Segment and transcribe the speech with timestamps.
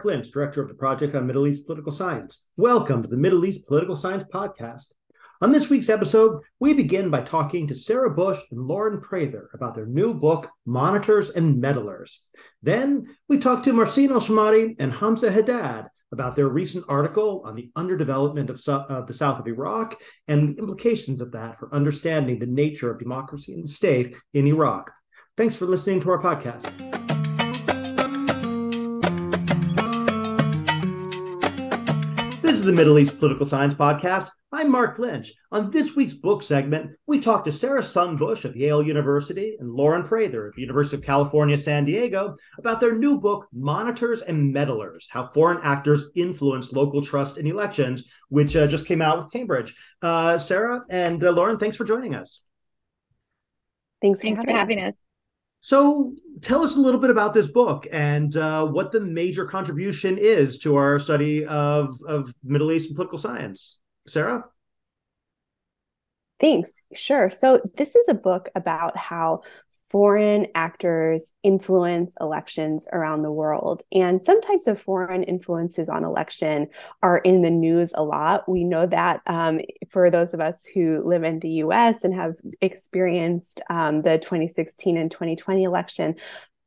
[0.00, 2.46] Marc Lynch, Director of the Project on Middle East Political Science.
[2.56, 4.94] Welcome to the Middle East Political Science Podcast.
[5.42, 9.74] On this week's episode, we begin by talking to Sarah Bush and Lauren Prather about
[9.74, 12.16] their new book, Monitors and Meddlers.
[12.62, 17.70] Then we talk to Marsin Alshamary and Hamzeh Hadad about their recent article on the
[17.76, 22.46] underdevelopment of, of the south of Iraq and the implications of that for understanding the
[22.46, 24.90] nature of democracy and the state in Iraq.
[25.36, 26.99] Thanks for listening to our podcast.
[32.60, 34.28] Is the Middle East Political Science Podcast.
[34.52, 35.32] I'm Marc Lynch.
[35.50, 39.72] On this week's book segment, we talk to Sarah Sunn Bush of Yale University and
[39.72, 44.54] Lauren Prather of the University of California, San Diego about their new book, Monitors and
[44.54, 49.32] Meddlers How Foreign Actors Influence Local Trust in Elections, which uh, just came out with
[49.32, 49.74] Cambridge.
[50.02, 52.44] Uh, Sarah and uh, Lauren, thanks for joining us.
[54.02, 54.94] Thanks, thanks for having us.
[55.62, 60.16] So, tell us a little bit about this book and uh, what the major contribution
[60.16, 63.80] is to our study of, of Middle East and political science.
[64.08, 64.44] Sarah?
[66.40, 66.70] Thanks.
[66.94, 67.28] Sure.
[67.28, 69.42] So, this is a book about how
[69.90, 73.82] foreign actors influence elections around the world.
[73.90, 76.68] And some types of foreign influences on election
[77.02, 78.48] are in the news a lot.
[78.48, 82.36] We know that um, for those of us who live in the US and have
[82.60, 86.14] experienced um, the 2016 and 2020 election,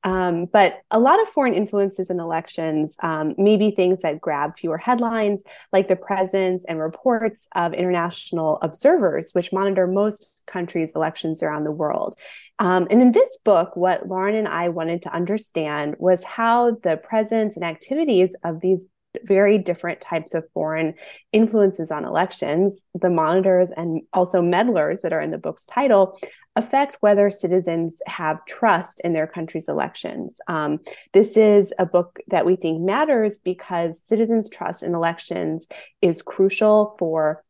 [0.04, 4.58] um, but a lot of foreign influences in elections um, may be things that grab
[4.58, 11.42] fewer headlines, like the presence and reports of international observers, which monitor most countries' elections
[11.42, 12.16] around the world.
[12.60, 16.98] Um, and in this book, what Lauren and I wanted to understand was how the
[16.98, 18.86] presence and activities of these
[19.24, 20.96] very different types of foreign
[21.32, 26.20] influences on elections, the monitors and also meddlers that are in the book's title,
[26.56, 30.40] affect whether citizens have trust in their country's elections.
[30.48, 30.80] Um,
[31.14, 35.68] this is a book that we think matters because citizens' trust in elections
[36.02, 37.44] is crucial for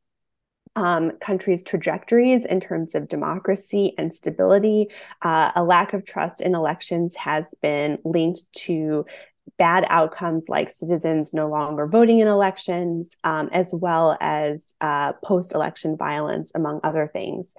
[0.75, 4.87] um, countries' trajectories in terms of democracy and stability.
[5.21, 9.05] Uh, a lack of trust in elections has been linked to
[9.57, 15.53] bad outcomes like citizens no longer voting in elections, um, as well as uh, post
[15.53, 17.53] election violence, among other things.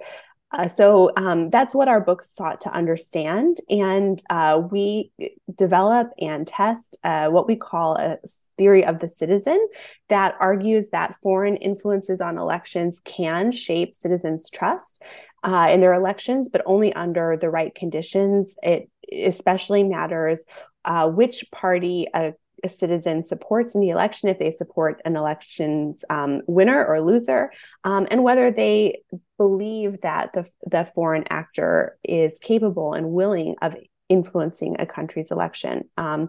[0.54, 3.58] Uh, so um, that's what our book sought to understand.
[3.68, 5.10] And uh, we
[5.52, 8.18] develop and test uh, what we call a
[8.56, 9.66] theory of the citizen
[10.08, 15.02] that argues that foreign influences on elections can shape citizens' trust
[15.42, 18.54] uh, in their elections, but only under the right conditions.
[18.62, 20.40] It especially matters
[20.84, 26.04] uh, which party a, a, citizen supports in the election, if they support an election's
[26.10, 27.52] um, winner or loser,
[27.84, 29.02] um, and whether they
[29.38, 33.76] believe that the, the foreign actor is capable and willing of
[34.08, 35.88] influencing a country's election.
[35.96, 36.28] Um,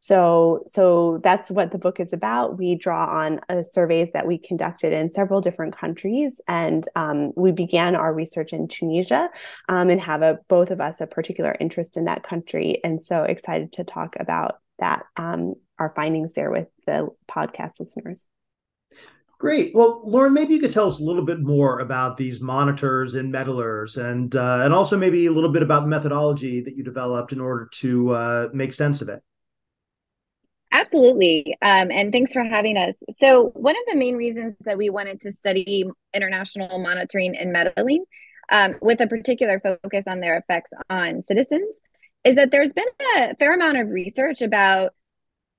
[0.00, 2.58] so, so that's what the book is about.
[2.58, 7.52] We draw on uh, surveys that we conducted in several different countries, and um, we
[7.52, 9.30] began our research in Tunisia,
[9.68, 13.24] um, and have a both of us a particular interest in that country, and so
[13.24, 18.26] excited to talk about that um, our findings there with the podcast listeners.
[19.38, 19.74] Great.
[19.74, 23.30] Well, Lauren, maybe you could tell us a little bit more about these monitors and
[23.30, 27.32] meddlers, and uh, and also maybe a little bit about the methodology that you developed
[27.32, 29.22] in order to uh, make sense of it.
[30.72, 31.56] Absolutely.
[31.62, 32.94] Um, and thanks for having us.
[33.18, 38.04] So, one of the main reasons that we wanted to study international monitoring and meddling
[38.50, 41.80] um, with a particular focus on their effects on citizens
[42.24, 42.84] is that there's been
[43.16, 44.92] a fair amount of research about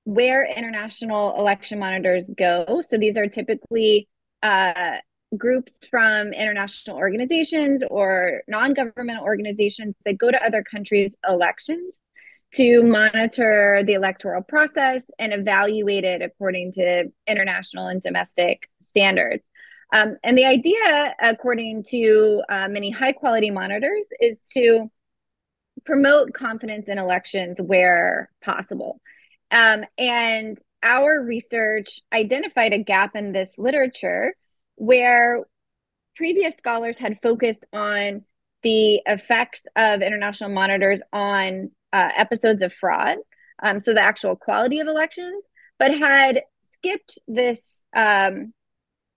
[0.04, 2.80] where international election monitors go.
[2.86, 4.08] So, these are typically
[4.42, 4.96] uh,
[5.36, 12.00] groups from international organizations or non governmental organizations that go to other countries' elections
[12.54, 19.46] to monitor the electoral process and evaluate it according to international and domestic standards.
[19.92, 24.90] Um, and the idea, according to uh, many high quality monitors, is to
[25.84, 29.00] promote confidence in elections where possible.
[29.50, 34.34] Um, and our research identified a gap in this literature
[34.76, 35.44] where
[36.16, 38.24] previous scholars had focused on
[38.62, 43.18] the effects of international monitors on uh, episodes of fraud,
[43.62, 45.42] um, so the actual quality of elections,
[45.78, 46.42] but had
[46.72, 48.52] skipped this um,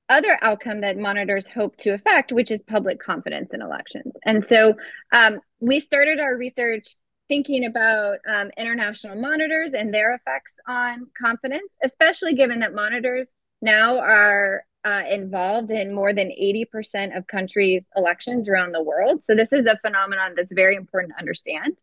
[0.09, 4.13] other outcome that monitors hope to affect, which is public confidence in elections.
[4.24, 4.75] And so
[5.12, 6.88] um, we started our research
[7.27, 13.97] thinking about um, international monitors and their effects on confidence, especially given that monitors now
[13.97, 19.24] are uh, involved in more than 80% of countries' elections around the world.
[19.24, 21.76] So this is a phenomenon that's very important to understand.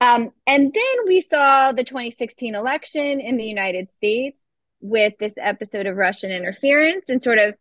[0.00, 4.42] Um, and then we saw the 2016 election in the United States
[4.80, 7.54] with this episode of Russian interference and sort of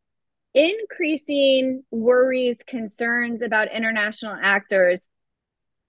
[0.55, 5.05] increasing worries, concerns about international actors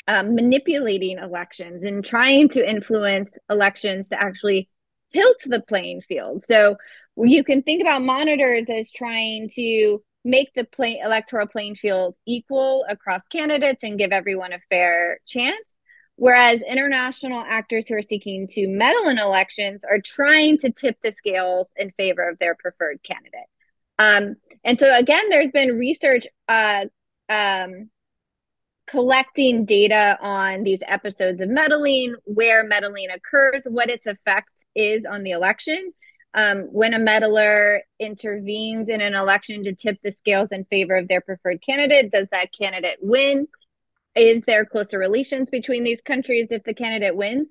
[0.07, 4.69] um, manipulating elections and trying to influence elections to actually
[5.13, 6.45] tilt the playing field.
[6.45, 6.77] So
[7.17, 12.85] you can think about monitors as trying to make the play, electoral playing field equal
[12.89, 15.57] across candidates and give everyone a fair chance.
[16.17, 21.11] Whereas international actors who are seeking to meddle in elections are trying to tip the
[21.11, 23.49] scales in favor of their preferred candidate.
[23.99, 26.85] Um, and so, again, there's been research uh,
[27.29, 27.91] um,
[28.87, 35.23] collecting data on these episodes of meddling, where meddling occurs, what its effect is on
[35.23, 35.93] the election.
[36.35, 41.09] Um, when a meddler intervenes in an election to tip the scales in favor of
[41.09, 43.49] their preferred candidate, does that candidate win?
[44.15, 47.49] Is there closer relations between these countries if the candidate wins?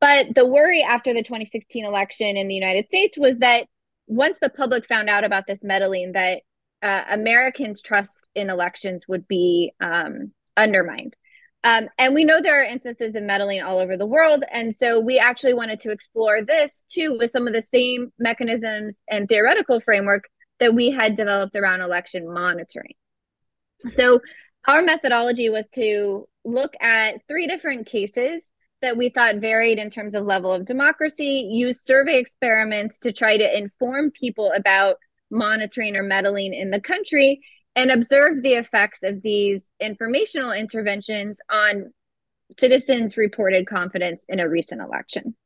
[0.00, 3.66] But the worry after the 2016 election in the United States was that
[4.06, 6.42] once the public found out about this meddling, that
[6.82, 11.16] uh, Americans' trust in elections would be um, undermined.
[11.64, 14.44] Um, and we know there are instances of meddling all over the world.
[14.52, 18.94] And so we actually wanted to explore this too with some of the same mechanisms
[19.08, 20.24] and theoretical framework
[20.60, 22.94] that we had developed around election monitoring.
[23.88, 24.20] So
[24.66, 28.42] our methodology was to look at three different cases
[28.82, 33.36] that we thought varied in terms of level of democracy, use survey experiments to try
[33.36, 34.96] to inform people about
[35.30, 37.40] monitoring or meddling in the country,
[37.76, 41.92] and observe the effects of these informational interventions on
[42.58, 45.36] citizens' reported confidence in a recent election.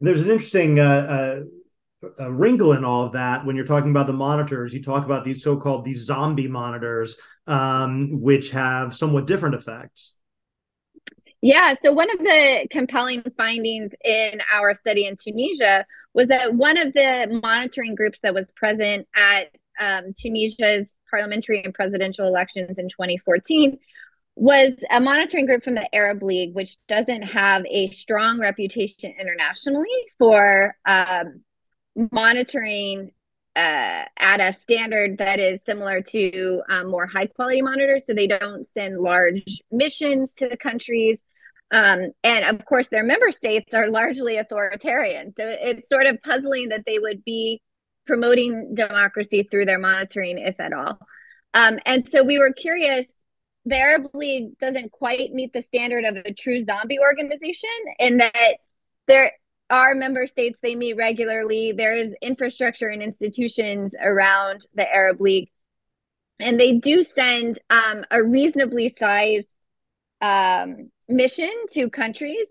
[0.00, 1.42] There's an interesting uh,
[2.20, 4.72] uh, wrinkle in all of that when you're talking about the monitors.
[4.72, 7.16] You talk about these so-called these zombie monitors,
[7.46, 10.16] um, which have somewhat different effects.
[11.42, 11.74] Yeah.
[11.74, 15.84] So one of the compelling findings in our study in Tunisia
[16.14, 21.74] was that one of the monitoring groups that was present at um, Tunisia's parliamentary and
[21.74, 23.78] presidential elections in 2014
[24.36, 29.88] was a monitoring group from the Arab League, which doesn't have a strong reputation internationally
[30.18, 31.40] for um,
[32.12, 33.12] monitoring
[33.56, 38.04] uh, at a standard that is similar to um, more high quality monitors.
[38.06, 41.22] So they don't send large missions to the countries.
[41.70, 45.32] Um, and of course, their member states are largely authoritarian.
[45.36, 47.62] So it's sort of puzzling that they would be
[48.06, 50.98] promoting democracy through their monitoring, if at all.
[51.54, 53.06] Um, and so we were curious.
[53.64, 58.58] The Arab League doesn't quite meet the standard of a true zombie organization in that
[59.08, 59.32] there
[59.70, 61.72] are member states, they meet regularly.
[61.72, 65.50] There is infrastructure and institutions around the Arab League.
[66.38, 69.48] And they do send um, a reasonably sized
[70.20, 72.46] um, mission to countries.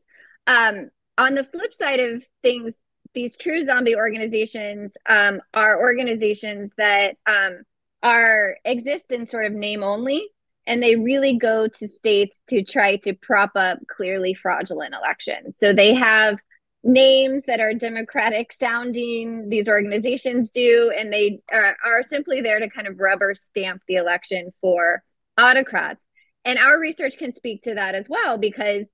[0.48, 2.74] Um, on the flip side of things,
[3.15, 7.63] these true zombie organizations um, are organizations that um,
[8.03, 10.29] are exist in sort of name only
[10.67, 15.57] and they really go to states to try to prop up clearly fraudulent elections.
[15.57, 16.39] So they have
[16.83, 22.69] names that are democratic sounding these organizations do and they are, are simply there to
[22.69, 25.04] kind of rubber stamp the election for
[25.37, 26.06] autocrats.
[26.45, 28.85] And our research can speak to that as well because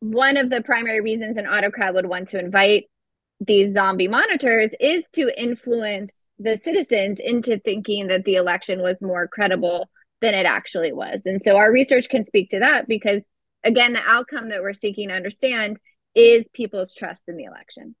[0.00, 2.86] one of the primary reasons an autocrat would want to invite
[3.46, 9.28] these zombie monitors is to influence the citizens into thinking that the election was more
[9.28, 9.88] credible
[10.20, 11.20] than it actually was.
[11.24, 13.22] And so our research can speak to that because,
[13.64, 15.78] again, the outcome that we're seeking to understand
[16.14, 17.94] is people's trust in the election.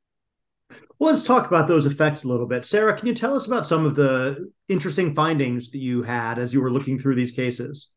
[0.98, 2.64] Well, let's talk about those effects a little bit.
[2.64, 6.54] Sarah, can you tell us about some of the interesting findings that you had as
[6.54, 7.90] you were looking through these cases?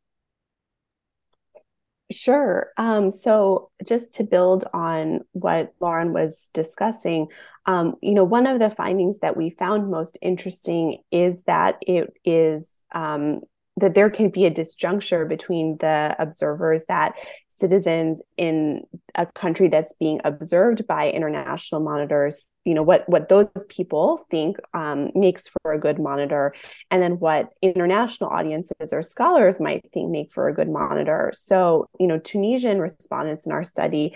[2.11, 2.67] Sure.
[2.77, 7.27] Um, so just to build on what Lauren was discussing,
[7.65, 12.13] um, you know, one of the findings that we found most interesting is that it
[12.23, 13.41] is um,
[13.77, 17.15] that there can be a disjuncture between the observers that
[17.55, 18.83] citizens in
[19.15, 24.57] a country that's being observed by international monitors you know what what those people think
[24.73, 26.53] um, makes for a good monitor
[26.91, 31.31] and then what international audiences or scholars might think make for a good monitor.
[31.33, 34.15] So you know tunisian respondents in our study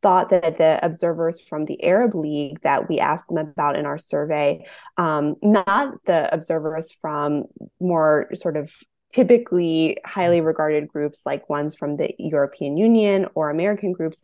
[0.00, 3.98] thought that the observers from the arab league that we asked them about in our
[3.98, 4.64] survey
[4.96, 7.46] um, not the observers from
[7.80, 8.72] more sort of
[9.12, 14.20] typically highly regarded groups like ones from the European Union or American groups,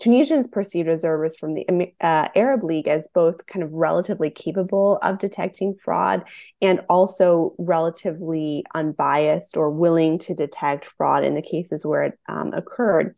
[0.00, 5.18] Tunisians perceived observers from the uh, Arab League as both kind of relatively capable of
[5.18, 6.24] detecting fraud
[6.62, 12.52] and also relatively unbiased or willing to detect fraud in the cases where it um,
[12.54, 13.14] occurred.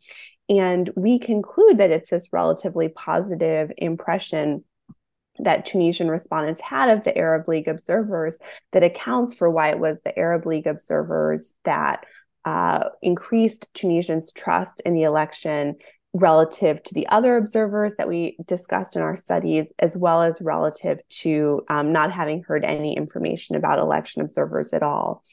[0.49, 4.63] and we conclude that it's this relatively positive impression
[5.39, 8.37] that Tunisian respondents had of the Arab League observers
[8.71, 12.05] that accounts for why it was the Arab League observers that
[12.45, 15.75] uh, increased Tunisians' trust in the election
[16.13, 20.99] relative to the other observers that we discussed in our studies, as well as relative
[21.09, 25.23] to um, not having heard any information about election observers at all.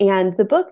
[0.00, 0.68] And the book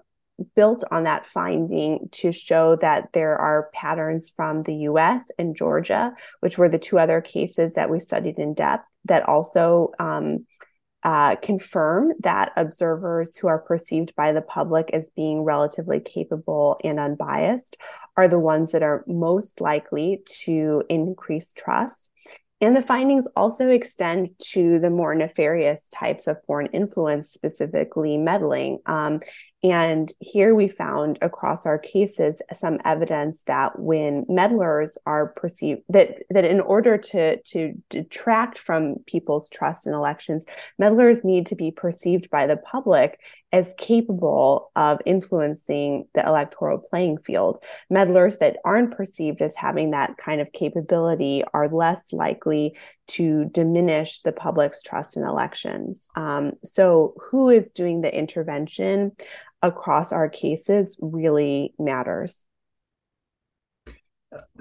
[0.56, 6.14] built on that finding to show that there are patterns from the US and Georgia,
[6.40, 10.46] which were the two other cases that we studied in depth, that also um,
[11.02, 17.00] uh, confirm that observers who are perceived by the public as being relatively capable and
[17.00, 17.76] unbiased
[18.16, 22.10] are the ones that are most likely to increase trust.
[22.62, 28.80] And the findings also extend to the more nefarious types of foreign influence, specifically meddling.
[28.84, 29.20] Um,
[29.62, 36.22] and here we found across our cases some evidence that when meddlers are perceived that
[36.30, 40.44] that in order to to detract from people's trust in elections,
[40.80, 43.20] meddlers need to be perceived by the public
[43.52, 47.62] as capable of influencing the electoral playing field.
[47.92, 52.76] Meddlers that aren't perceived as having that kind of capability are less likely
[53.08, 56.06] to diminish the public's trust in elections.
[56.14, 59.12] Um, so, who is doing the intervention?
[59.62, 62.44] Across our cases really matters.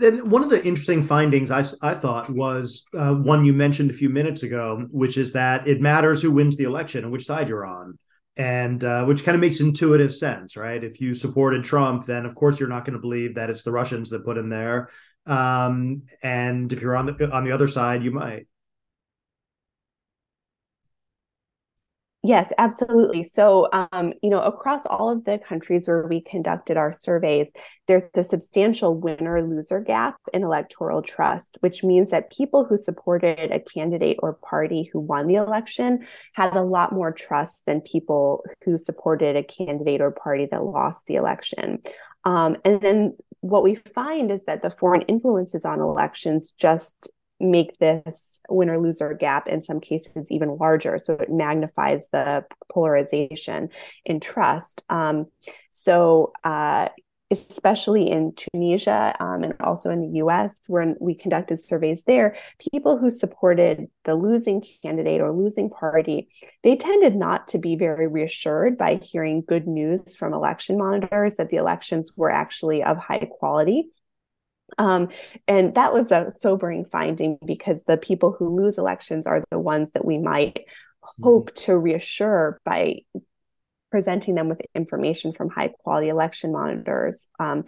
[0.02, 3.94] And one of the interesting findings I, I thought was uh, one you mentioned a
[3.94, 7.50] few minutes ago, which is that it matters who wins the election and which side
[7.50, 8.00] you're on.
[8.36, 10.82] And uh, which kind of makes intuitive sense, right?
[10.82, 13.72] If you supported Trump, then of course you're not going to believe that it's the
[13.72, 14.90] Russians that put him there.
[15.26, 18.48] Um, and if you're on the on the other side, you might.
[22.22, 23.24] Yes, absolutely.
[23.24, 27.50] So, um, you know, across all of the countries where we conducted our surveys,
[27.88, 33.52] there's a substantial winner loser gap in electoral trust, which means that people who supported
[33.54, 38.44] a candidate or party who won the election had a lot more trust than people
[38.66, 41.80] who supported a candidate or party that lost the election.
[42.26, 47.08] Um, and then what we find is that the foreign influences on elections just
[47.40, 50.98] make this winner loser gap in some cases even larger.
[50.98, 53.70] So it magnifies the polarization
[54.06, 54.84] in trust.
[54.90, 55.28] Um,
[55.72, 56.90] so, uh,
[57.32, 62.36] especially in Tunisia um, and also in the US, when we conducted surveys there,
[62.72, 66.30] people who supported the losing candidate or losing party,
[66.64, 71.50] they tended not to be very reassured by hearing good news from election monitors that
[71.50, 73.90] the elections were actually of high quality.
[74.78, 75.10] Um,
[75.48, 79.92] and that was a sobering finding because the people who lose elections are the ones
[79.92, 80.66] that we might
[81.02, 81.66] hope mm-hmm.
[81.66, 83.00] to reassure by
[83.92, 87.26] presenting them with information from high quality election monitors.
[87.40, 87.66] Um,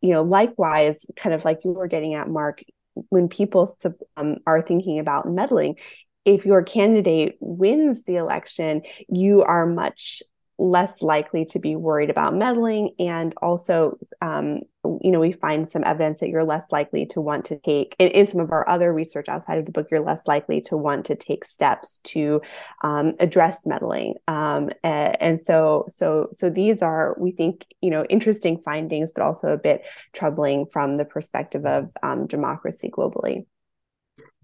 [0.00, 2.62] you know, likewise, kind of like you were getting at, Marc,
[3.08, 3.74] when people
[4.16, 5.76] um, are thinking about meddling,
[6.24, 10.22] if your candidate wins the election, you are much
[10.58, 14.60] less likely to be worried about meddling and also um,
[15.00, 18.08] you know we find some evidence that you're less likely to want to take in,
[18.08, 21.06] in, some of our other research outside of the book you're less likely to want
[21.06, 22.40] to take steps to
[22.82, 24.14] um, address meddling.
[24.28, 29.24] Um, and, and, so so so these are we think you know interesting findings but
[29.24, 29.82] also a bit
[30.12, 33.44] troubling from the perspective of um, democracy globally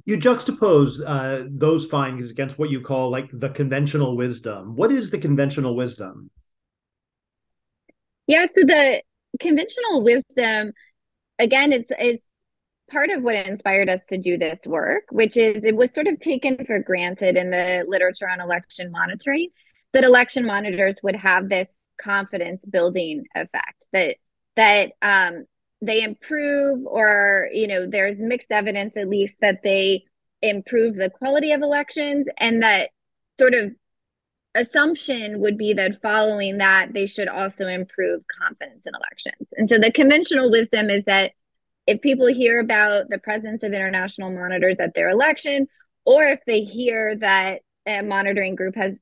[0.04, 4.76] you juxtapose uh, those findings against what you call like the conventional wisdom.
[4.76, 6.30] What is the conventional wisdom?
[8.26, 9.02] Yeah, so the
[9.40, 10.73] conventional wisdom,
[11.38, 12.19] again, is is
[12.90, 16.19] part of what inspired us to do this work, which is it was sort of
[16.21, 19.49] taken for granted in the literature on election monitoring
[19.92, 21.69] that election monitors would have this
[22.00, 24.16] confidence building effect that
[24.57, 25.45] that um,
[25.82, 30.04] they improve or you know there's mixed evidence at least that they
[30.42, 32.90] improve the quality of elections and that
[33.38, 33.72] sort of
[34.54, 39.49] assumption would be that following that they should also improve confidence in elections.
[39.56, 41.32] And so the conventional wisdom is that
[41.87, 45.68] if people hear about the presence of international monitors at their election
[46.04, 48.99] or if they hear that a monitoring group has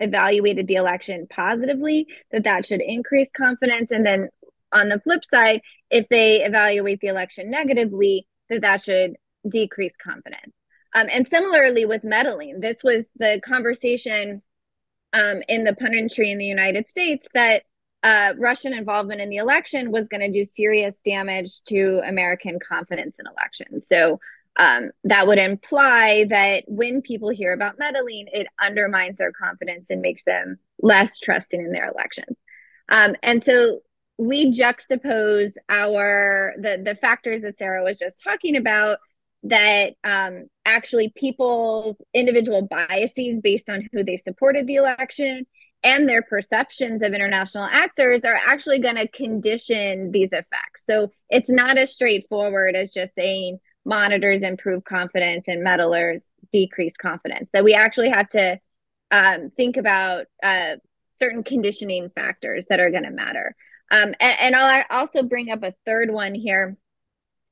[0.00, 3.90] evaluated the election positively that that should increase confidence.
[3.90, 4.28] And then
[4.74, 9.16] on the flip side, if they evaluate the election negatively, that that should
[9.48, 10.52] decrease confidence.
[10.94, 14.42] Um, and similarly with meddling, this was the conversation
[15.12, 17.62] um, in the punditry in the United States that
[18.02, 23.18] uh, Russian involvement in the election was going to do serious damage to American confidence
[23.18, 23.88] in elections.
[23.88, 24.20] So
[24.56, 30.02] um, that would imply that when people hear about meddling, it undermines their confidence and
[30.02, 32.36] makes them less trusting in their elections.
[32.88, 33.80] Um, and so
[34.16, 38.98] we juxtapose our the the factors that Sarah was just talking about
[39.44, 45.46] that um, actually people's individual biases based on who they supported the election
[45.82, 50.82] and their perceptions of international actors are actually going to condition these effects.
[50.86, 57.50] So it's not as straightforward as just saying monitors improve confidence and meddlers decrease confidence.
[57.52, 58.58] That we actually have to
[59.10, 60.76] um, think about uh,
[61.16, 63.54] certain conditioning factors that are going to matter.
[63.90, 66.76] Um, and, and I'll also bring up a third one here,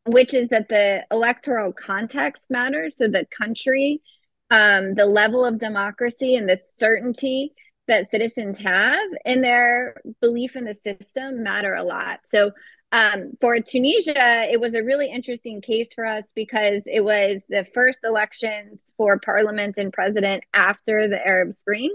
[0.07, 2.97] which is that the electoral context matters.
[2.97, 4.03] So the country,
[4.51, 7.53] um, the level of democracy, and the certainty
[7.89, 12.21] that citizens have in their belief in the system matter a lot.
[12.25, 12.53] So
[12.93, 17.67] um, for Tunisia, it was a really interesting case for us because it was the
[17.75, 21.95] first elections for parliament and president after the Arab Spring.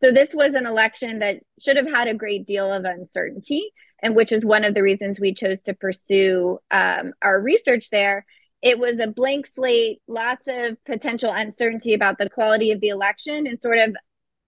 [0.00, 4.14] So this was an election that should have had a great deal of uncertainty, and
[4.14, 8.24] which is one of the reasons we chose to pursue um, our research there.
[8.62, 13.46] It was a blank slate, lots of potential uncertainty about the quality of the election,
[13.46, 13.96] and sort of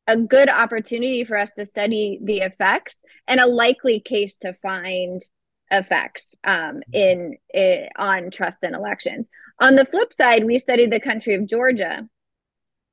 [0.07, 2.95] a good opportunity for us to study the effects
[3.28, 5.23] and a likely case to find
[5.71, 9.28] effects um, in, in on trust in elections.
[9.61, 12.09] On the flip side, we studied the country of Georgia,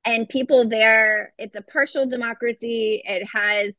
[0.08, 1.34] and people there.
[1.36, 3.02] It's a partial democracy.
[3.04, 3.74] It has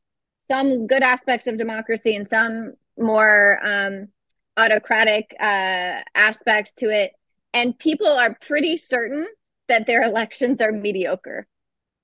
[0.46, 4.08] some good aspects of democracy and some more um,
[4.56, 7.14] autocratic uh, aspects to it.
[7.52, 9.26] And people are pretty certain
[9.66, 11.48] that their elections are mediocre.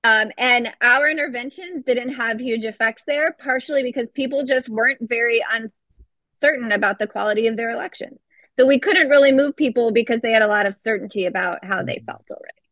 [0.03, 5.41] Um, and our interventions didn't have huge effects there, partially because people just weren't very
[5.53, 8.19] uncertain about the quality of their elections.
[8.57, 11.85] So we couldn't really move people because they had a lot of certainty about how
[11.85, 12.66] they felt already.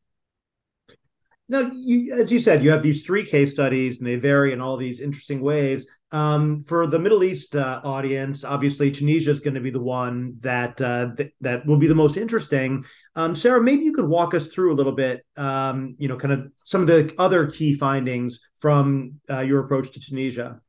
[1.48, 4.60] Now, you, as you said, you have these three case studies, and they vary in
[4.60, 5.86] all these interesting ways.
[6.10, 10.37] Um, for the Middle East uh, audience, obviously Tunisia is going to be the one
[10.40, 12.85] that uh, th- that will be the most interesting.
[13.16, 16.33] Um, Sarah, maybe you could walk us through a little bit, um, you know, kind
[16.33, 20.61] of some of the other key findings from uh, your approach to Tunisia.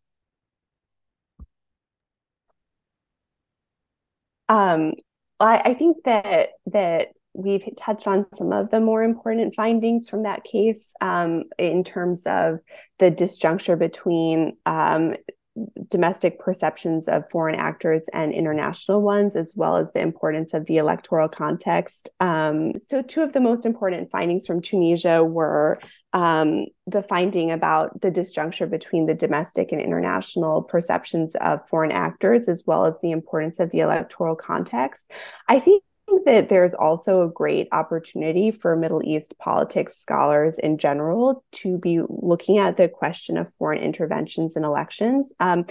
[4.49, 4.93] Um,
[5.39, 10.23] I, I think that that we've touched on some of the more important findings from
[10.23, 12.59] that case um, in terms of
[12.99, 15.15] the disjuncture between um,
[15.89, 20.77] domestic perceptions of foreign actors and international ones, as well as the importance of the
[20.77, 22.09] electoral context.
[22.19, 25.79] Um, so, two of the most important findings from Tunisia were
[26.11, 32.49] um, the finding about the disjuncture between the domestic and international perceptions of foreign actors,
[32.49, 35.09] as well as the importance of the electoral context.
[35.47, 35.83] I think
[36.25, 42.01] that there's also a great opportunity for Middle East politics scholars in general to be
[42.09, 45.31] looking at the question of foreign interventions in elections.
[45.39, 45.65] Um,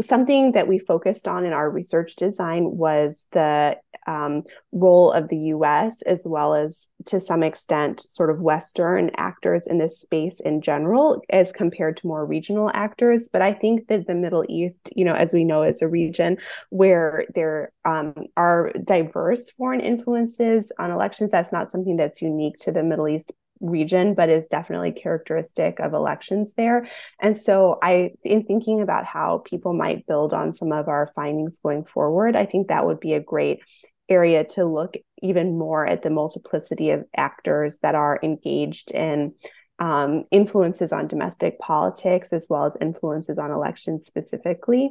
[0.00, 5.36] something that we focused on in our research design was the um, role of the
[5.36, 10.60] US, as well as to some extent, sort of Western actors in this space in
[10.60, 13.28] general, as compared to more regional actors.
[13.32, 16.38] But I think that the Middle East, you know, as we know, is a region
[16.70, 21.30] where there um, are diverse foreign influences on elections.
[21.30, 25.92] That's not something that's unique to the Middle East region, but is definitely characteristic of
[25.92, 26.86] elections there.
[27.20, 31.58] And so, I, in thinking about how people might build on some of our findings
[31.58, 33.60] going forward, I think that would be a great
[34.08, 39.34] area to look even more at the multiplicity of actors that are engaged in
[39.78, 44.90] um, influences on domestic politics as well as influences on elections specifically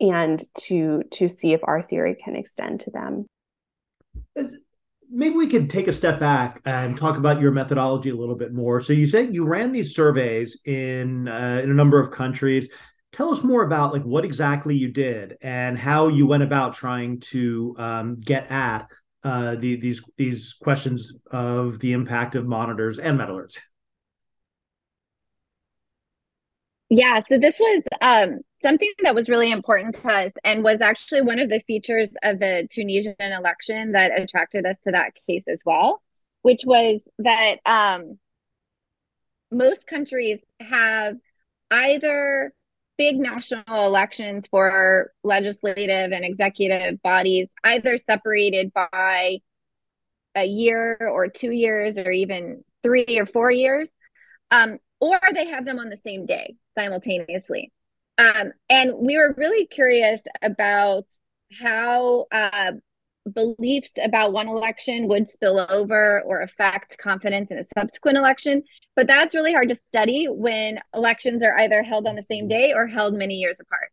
[0.00, 3.26] and to to see if our theory can extend to them
[5.12, 8.52] maybe we could take a step back and talk about your methodology a little bit
[8.52, 8.80] more.
[8.80, 12.68] So you said you ran these surveys in uh, in a number of countries.
[13.12, 17.20] Tell us more about like what exactly you did and how you went about trying
[17.20, 18.88] to um, get at
[19.22, 23.58] uh, the, these these questions of the impact of monitors and meddlers.
[26.88, 31.22] Yeah, so this was um, something that was really important to us and was actually
[31.22, 35.62] one of the features of the Tunisian election that attracted us to that case as
[35.64, 36.02] well,
[36.42, 38.18] which was that um,
[39.50, 41.16] most countries have
[41.70, 42.52] either
[43.02, 49.38] big national elections for legislative and executive bodies, either separated by
[50.36, 53.90] a year or two years or even three or four years,
[54.52, 57.72] um, or they have them on the same day simultaneously.
[58.18, 61.06] Um, and we were really curious about
[61.60, 62.70] how uh,
[63.34, 68.62] beliefs about one election would spill over or affect confidence in a subsequent election.
[68.94, 72.72] But that's really hard to study when elections are either held on the same day
[72.74, 73.90] or held many years apart.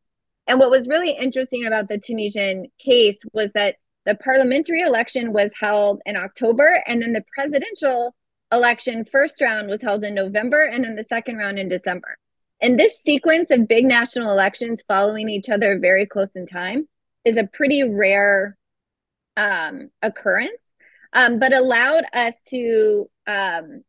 [0.48, 5.52] And what was really interesting about the Tunisian case was that the parliamentary election was
[5.60, 8.16] held in October, and then the presidential
[8.52, 12.18] election first round was held in November, and then the second round in December.
[12.62, 16.88] And this sequence of big national elections following each other very close in time
[17.24, 18.58] is a pretty rare
[19.38, 20.60] um, occurrence,
[21.14, 23.84] um, but allowed us to um,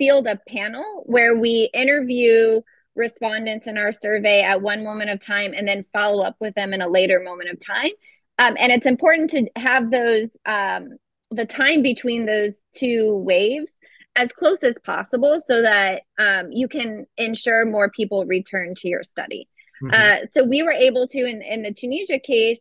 [0.00, 2.62] field a panel where we interview
[2.96, 6.72] respondents in our survey at one moment of time and then follow up with them
[6.72, 7.90] in a later moment of time.
[8.38, 10.96] Um, and it's important to have those um,
[11.30, 13.72] the time between those two waves
[14.16, 19.02] as close as possible so that um, you can ensure more people return to your
[19.02, 19.48] study.
[19.82, 19.94] Mm-hmm.
[19.94, 22.58] Uh, so we were able to, in, in the Tunisia case,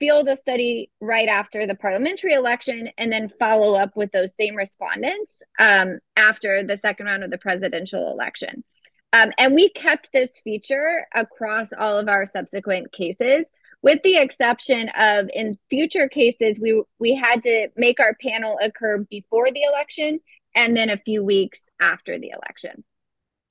[0.00, 4.56] field a study right after the parliamentary election and then follow up with those same
[4.56, 8.64] respondents um, after the second round of the presidential election.
[9.12, 13.46] Um, and we kept this feature across all of our subsequent cases
[13.82, 18.98] with the exception of in future cases we we had to make our panel occur
[19.10, 20.20] before the election
[20.54, 22.84] and then a few weeks after the election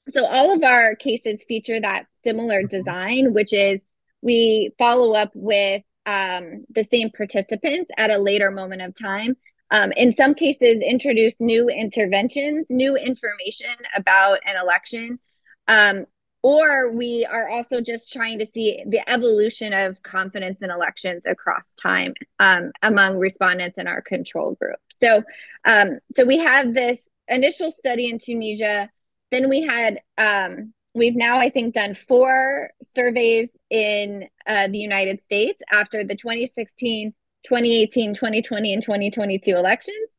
[0.08, 2.78] so all of our cases feature that similar mm-hmm.
[2.78, 3.80] design which is
[4.22, 9.36] we follow up with um, the same participants at a later moment of time
[9.72, 15.20] um, in some cases introduce new interventions new information about an election
[15.68, 16.06] um,
[16.42, 21.64] or we are also just trying to see the evolution of confidence in elections across
[21.82, 24.80] time um, among respondents in our control group.
[25.02, 25.24] So,
[25.66, 28.90] um, so we have this initial study in Tunisia.
[29.32, 35.24] Then we had um, we've now I think done four surveys in uh, the United
[35.24, 40.10] States after the 2016, 2018, 2020, and 2022 elections.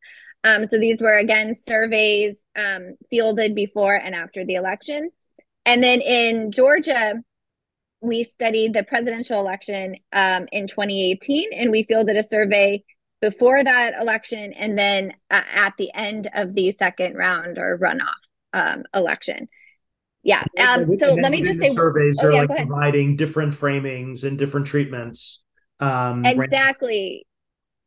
[0.42, 5.10] Um, so these were again surveys um, fielded before and after the election.
[5.66, 7.22] And then in Georgia,
[8.00, 12.82] we studied the presidential election um, in 2018, and we fielded a survey
[13.20, 18.14] before that election and then uh, at the end of the second round or runoff
[18.54, 19.48] um, election.
[20.22, 20.44] Yeah.
[20.58, 24.38] Um, so let me just say surveys oh, are yeah, like providing different framings and
[24.38, 25.44] different treatments.
[25.80, 27.26] Um, exactly.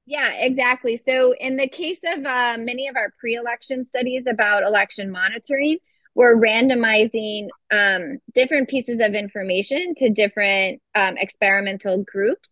[0.06, 0.98] Yeah, exactly.
[0.98, 5.78] So, in the case of uh, many of our pre election studies about election monitoring,
[6.15, 12.50] we're randomizing um, different pieces of information to different um, experimental groups.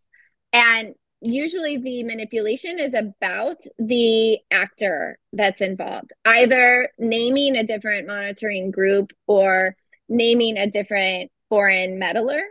[0.54, 8.72] And usually the manipulation is about the actor that's involved, either naming a different monitoring
[8.72, 9.76] group or
[10.10, 12.42] naming a different foreign meddler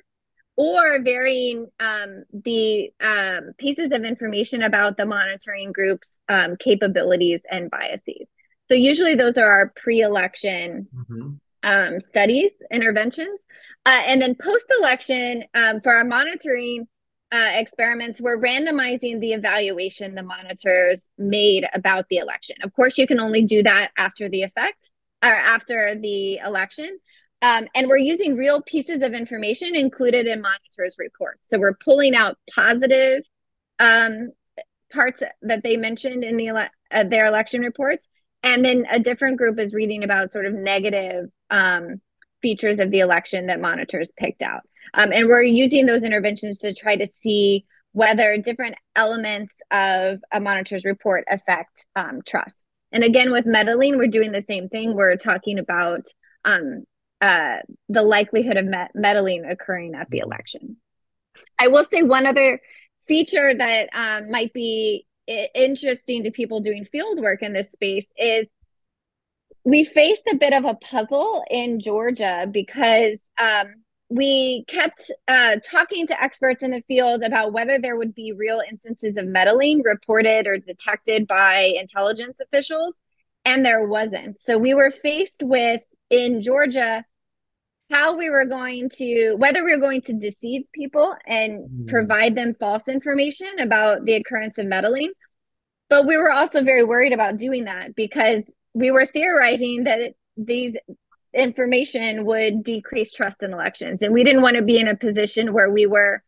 [0.57, 7.71] or varying um, the um, pieces of information about the monitoring group's um, capabilities and
[7.71, 8.29] biases.
[8.69, 11.31] So usually those are our pre-election mm-hmm.
[11.63, 13.41] um, studies, interventions.
[13.87, 16.87] Uh, and then post-election, um, for our monitoring
[17.33, 22.57] uh, experiments, we're randomizing the evaluation the monitors made about the election.
[22.63, 24.91] Of course, you can only do that after the effect
[25.23, 26.99] or after the election.
[27.43, 31.49] Um, and we're using real pieces of information included in monitors' reports.
[31.49, 33.23] So we're pulling out positive
[33.79, 34.33] um,
[34.93, 38.09] parts that they mentioned in the ele- uh, their election reports
[38.43, 42.01] and then a different group is reading about sort of negative um,
[42.41, 44.63] features of the election that monitors picked out.
[44.95, 50.41] Um, and we're using those interventions to try to see whether different elements of a
[50.41, 52.67] monitor's report affect um, trust.
[52.93, 54.95] And again, with meddling, we're doing the same thing.
[54.95, 56.07] We're talking about
[56.45, 56.85] um,
[57.21, 60.77] uh, the likelihood of met- meddling occurring at the election.
[61.59, 62.61] I will say one other
[63.07, 65.07] feature that um, might be
[65.55, 68.47] interesting to people doing field work in this space is
[69.65, 73.75] we faced a bit of a puzzle in Georgia because um,
[74.11, 78.61] we kept uh, talking to experts in the field about whether there would be real
[78.69, 82.97] instances of meddling reported or detected by intelligence officials,
[83.45, 84.39] and there wasn't.
[84.41, 87.05] So we were faced with in Georgia
[87.91, 91.89] how we were going to whether we were going to deceive people and mm.
[91.89, 95.13] provide them false information about the occurrence of meddling
[95.89, 98.45] but we were also very worried about doing that because
[98.75, 100.75] we were theorizing that these
[101.35, 104.03] information would decrease trust in elections.
[104.03, 106.23] And we didn't want to be in a position where we were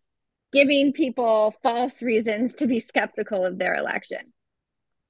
[0.53, 4.33] giving people false reasons to be skeptical of their election.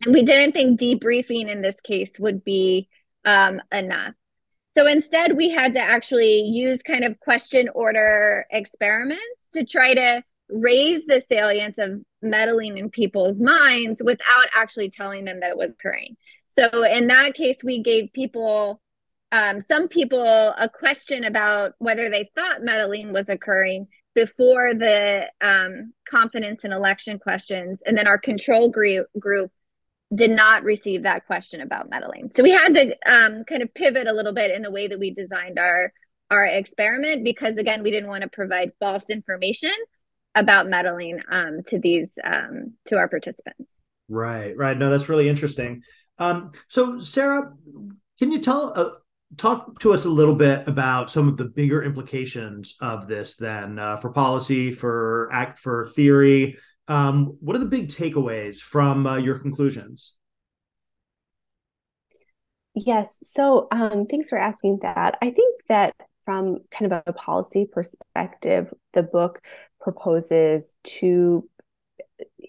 [0.05, 2.89] And we didn't think debriefing in this case would be
[3.25, 4.15] um, enough.
[4.75, 10.23] So instead, we had to actually use kind of question order experiments to try to
[10.49, 15.71] raise the salience of meddling in people's minds without actually telling them that it was
[15.71, 16.17] occurring.
[16.49, 18.82] So in that case, we gave people,
[19.33, 25.95] um, some people, a question about whether they thought meddling was occurring before the um,
[26.07, 29.51] confidence in election questions, and then our control group group
[30.14, 32.31] did not receive that question about meddling.
[32.35, 34.99] So we had to um, kind of pivot a little bit in the way that
[34.99, 35.92] we designed our
[36.31, 39.73] our experiment because again we didn't want to provide false information
[40.35, 43.81] about meddling um, to these um, to our participants.
[44.11, 44.77] Right, right.
[44.77, 45.83] No, that's really interesting.
[46.18, 47.55] Um, so Sarah,
[48.18, 48.90] can you tell uh,
[49.37, 53.79] talk to us a little bit about some of the bigger implications of this then
[53.79, 56.59] uh, for policy, for act, for theory?
[56.88, 60.14] Um, what are the big takeaways from uh, your conclusions?
[62.75, 63.18] Yes.
[63.23, 65.18] So um, thanks for asking that.
[65.21, 69.40] I think that from kind of a policy perspective, the book
[69.81, 71.49] proposes two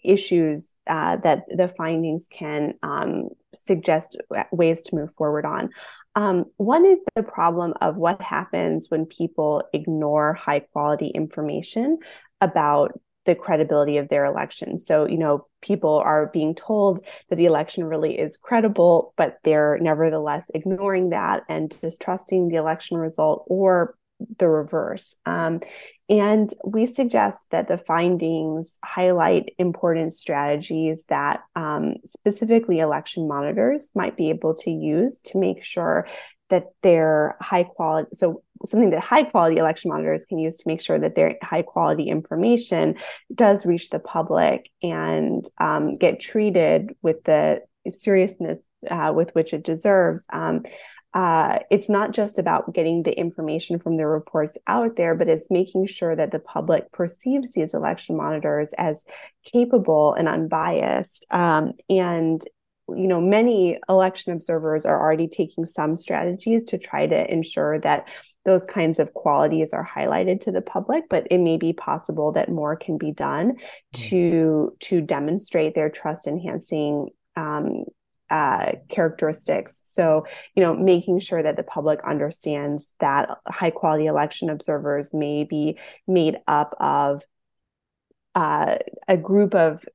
[0.03, 4.17] issues uh, that the findings can um, suggest
[4.51, 5.69] ways to move forward on.
[6.15, 11.97] Um, one is the problem of what happens when people ignore high quality information
[12.41, 14.77] about the credibility of their election.
[14.77, 19.77] So, you know, people are being told that the election really is credible, but they're
[19.79, 23.95] nevertheless ignoring that and distrusting the election result or
[24.37, 25.15] the reverse.
[25.25, 25.61] Um,
[26.09, 34.17] and we suggest that the findings highlight important strategies that um, specifically election monitors might
[34.17, 36.07] be able to use to make sure
[36.49, 40.81] that their high quality, so something that high quality election monitors can use to make
[40.81, 42.95] sure that their high quality information
[43.33, 48.59] does reach the public and um, get treated with the seriousness
[48.89, 50.25] uh, with which it deserves.
[50.31, 50.63] Um,
[51.13, 55.51] uh, it's not just about getting the information from the reports out there, but it's
[55.51, 59.03] making sure that the public perceives these election monitors as
[59.43, 61.25] capable and unbiased.
[61.29, 62.43] Um, and
[62.89, 68.09] you know, many election observers are already taking some strategies to try to ensure that
[68.45, 72.49] those kinds of qualities are highlighted to the public but it may be possible that
[72.49, 74.09] more can be done mm-hmm.
[74.09, 77.85] to to demonstrate their trust enhancing um,
[78.29, 79.79] uh, characteristics.
[79.83, 85.43] So, you know, making sure that the public understands that high quality election observers may
[85.43, 87.23] be made up of
[88.35, 89.85] uh, a group of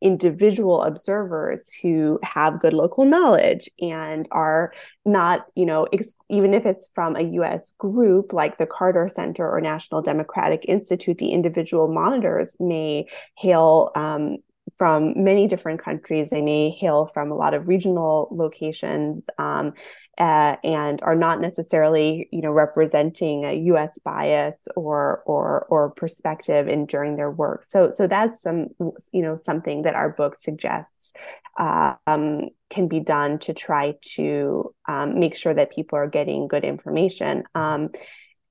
[0.00, 4.72] individual observers who have good local knowledge and are
[5.04, 9.48] not, you know, ex- even if it's from a US group like the Carter Center
[9.48, 14.38] or National Democratic Institute, the individual monitors may hail um,
[14.80, 16.30] from many different countries.
[16.30, 19.74] They may hail from a lot of regional locations um,
[20.16, 23.98] uh, and are not necessarily, you know, representing a U.S.
[24.02, 27.64] bias or or or perspective in during their work.
[27.64, 28.68] So so that's some,
[29.12, 31.12] you know, something that our book suggests
[31.58, 36.48] uh, um, can be done to try to um, make sure that people are getting
[36.48, 37.44] good information.
[37.54, 37.90] Um,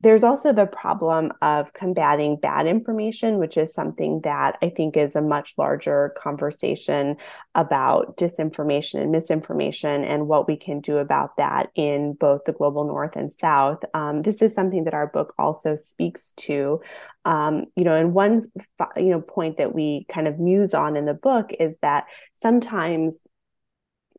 [0.01, 5.15] there's also the problem of combating bad information, which is something that I think is
[5.15, 7.17] a much larger conversation
[7.53, 12.85] about disinformation and misinformation and what we can do about that in both the global
[12.85, 13.79] north and south.
[13.93, 16.81] Um, this is something that our book also speaks to.
[17.25, 18.49] Um, you know, and one
[18.95, 23.19] you know point that we kind of muse on in the book is that sometimes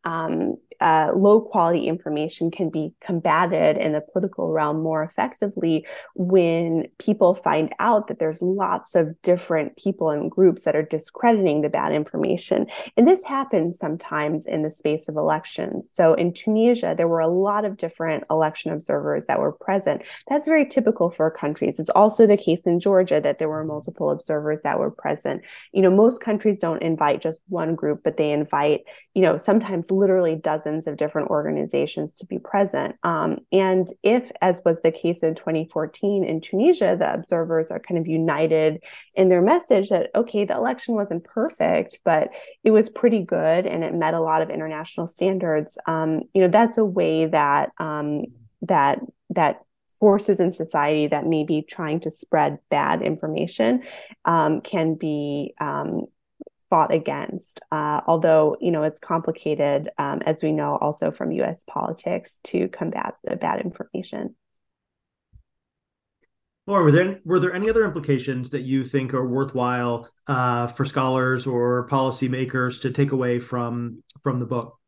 [0.05, 6.87] um, uh, low quality information can be combated in the political realm more effectively when
[6.99, 11.69] people find out that there's lots of different people and groups that are discrediting the
[11.69, 12.67] bad information.
[12.97, 15.91] And this happens sometimes in the space of elections.
[15.91, 20.03] So in Tunisia, there were a lot of different election observers that were present.
[20.29, 21.79] That's very typical for countries.
[21.79, 25.43] It's also the case in Georgia that there were multiple observers that were present.
[25.73, 28.81] You know, most countries don't invite just one group, but they invite,
[29.15, 32.97] you know, sometimes literally dozens dozens of different organizations to be present.
[33.03, 37.99] Um, and if, as was the case in 2014 in Tunisia, the observers are kind
[37.99, 38.83] of united
[39.17, 42.31] in their message that, okay, the election wasn't perfect, but
[42.65, 46.49] it was pretty good and it met a lot of international standards, um, you know,
[46.49, 48.25] that's a way that um,
[48.63, 49.63] that that
[49.99, 53.83] forces in society that may be trying to spread bad information
[54.25, 56.07] um, can be um,
[56.71, 57.61] fought against.
[57.71, 61.65] Uh, although you know it's complicated, um, as we know, also from U.S.
[61.67, 64.37] politics to combat the bad information.
[66.67, 70.85] Or were there were there any other implications that you think are worthwhile uh, for
[70.85, 74.79] scholars or policymakers to take away from from the book?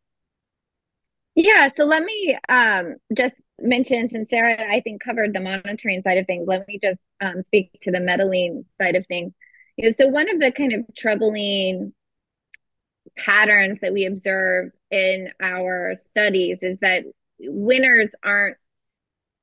[1.34, 6.18] Yeah, so let me um, just mention, since Sarah I think covered the monitoring side
[6.18, 9.32] of things, let me just um, speak to the meddling side of things.
[9.76, 11.92] You know, so one of the kind of troubling
[13.16, 17.04] patterns that we observe in our studies is that
[17.38, 18.56] winners aren't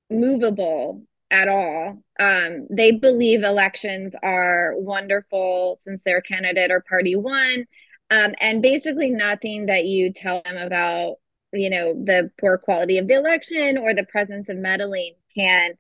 [0.10, 2.02] movable at all.
[2.20, 7.66] Um, they believe elections are wonderful since their candidate or party won.
[8.12, 11.18] Um, and basically, nothing that you tell them about,
[11.54, 15.74] you know, the poor quality of the election or the presence of meddling can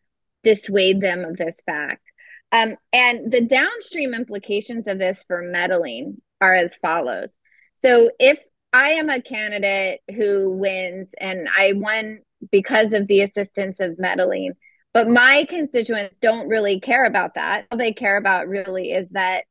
[0.44, 2.04] dissuade them of this fact.
[2.52, 7.36] Um, and the downstream implications of this for meddling are as follows.
[7.78, 8.40] So, if
[8.72, 12.20] I am a candidate who wins and I won
[12.52, 14.54] because of the assistance of meddling,
[14.94, 17.66] but my constituents don't really care about that.
[17.72, 19.46] All they care about really is that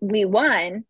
[0.00, 0.84] we won.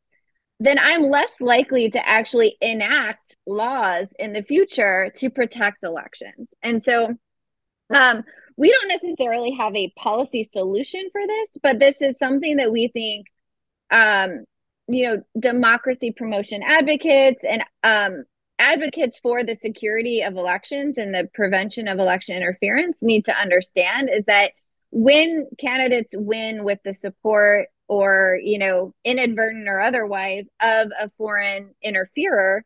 [0.59, 6.49] Then I'm less likely to actually enact laws in the future to protect elections.
[6.63, 7.15] And so
[7.91, 8.25] um,
[8.57, 12.89] we don't necessarily have a policy solution for this, but this is something that we
[12.89, 13.27] think,
[13.91, 14.45] um,
[14.89, 18.25] you know, democracy promotion advocates and um,
[18.59, 24.09] advocates for the security of elections and the prevention of election interference need to understand
[24.11, 24.53] is that
[24.91, 31.75] when candidates win with the support or you know inadvertent or otherwise of a foreign
[31.83, 32.65] interferer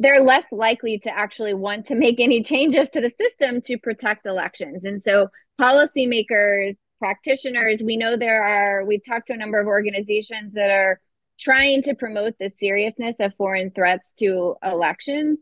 [0.00, 4.26] they're less likely to actually want to make any changes to the system to protect
[4.26, 5.28] elections and so
[5.60, 11.00] policymakers practitioners we know there are we've talked to a number of organizations that are
[11.40, 15.38] trying to promote the seriousness of foreign threats to elections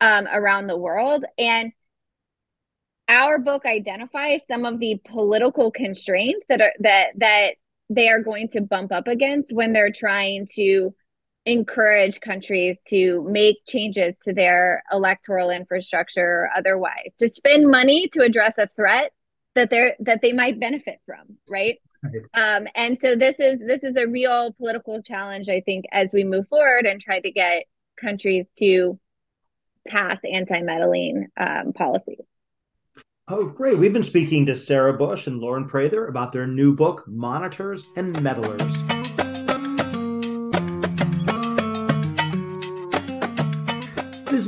[0.00, 1.24] um, around the world.
[1.38, 1.72] And
[3.08, 7.50] our book identifies some of the political constraints that are that that
[7.90, 10.94] they are going to bump up against when they're trying to
[11.44, 18.22] encourage countries to make changes to their electoral infrastructure or otherwise to spend money to
[18.22, 19.12] address a threat
[19.54, 21.78] that they're that they might benefit from right
[22.34, 26.24] um, and so this is this is a real political challenge, I think, as we
[26.24, 27.64] move forward and try to get
[28.00, 28.98] countries to
[29.86, 32.24] pass anti-meddling um, policies.
[33.28, 33.78] Oh, great.
[33.78, 38.14] We've been speaking to Sarah Bush and Lauren Prather about their new book, Monitors and
[38.16, 39.01] Meddlers.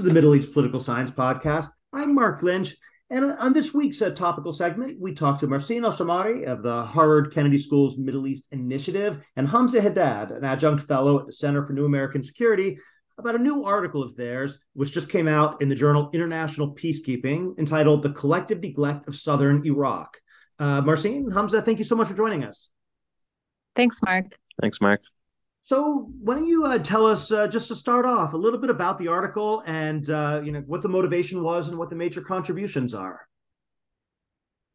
[0.05, 1.69] Is the Middle East Political Science Podcast.
[1.95, 2.77] I'm Marc Lynch,
[3.09, 7.33] and on this week's uh, topical segment, we talked to Marsin Alshamary of the Harvard
[7.33, 11.73] Kennedy School's Middle East Initiative and Hamzeh Hadad, an adjunct fellow at the Center for
[11.73, 12.79] New American Security,
[13.17, 17.59] about a new article of theirs, which just came out in the journal International Peacekeeping,
[17.59, 20.19] entitled The Collective Neglect of Southern Iraq.
[20.59, 22.69] Uh, Marsin, Hamzeh, thank you so much for joining us.
[23.75, 24.37] Thanks, Marc.
[24.61, 25.01] Thanks, Marc.
[25.64, 28.68] So, why don't you uh, tell us uh, just to start off a little bit
[28.68, 32.20] about the article and uh, you know what the motivation was and what the major
[32.20, 33.27] contributions are?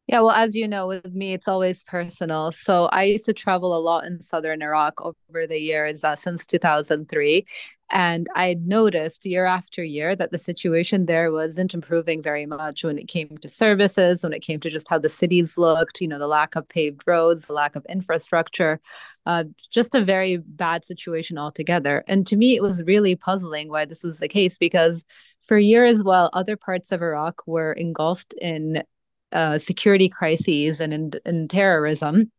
[0.08, 2.50] Yeah, well, as you know, with me, it's always personal.
[2.50, 6.44] So I used to travel a lot in southern Iraq over the years uh, since
[6.44, 7.46] 2003.
[7.92, 12.98] And I noticed year after year that the situation there wasn't improving very much when
[12.98, 16.18] it came to services, when it came to just how the cities looked, you know,
[16.18, 18.80] the lack of paved roads, the lack of infrastructure,
[19.26, 22.04] uh, just a very bad situation altogether.
[22.06, 25.04] And to me, it was really puzzling why this was the case because
[25.42, 28.84] for years, while other parts of Iraq were engulfed in
[29.32, 32.30] uh, security crises and in, in terrorism,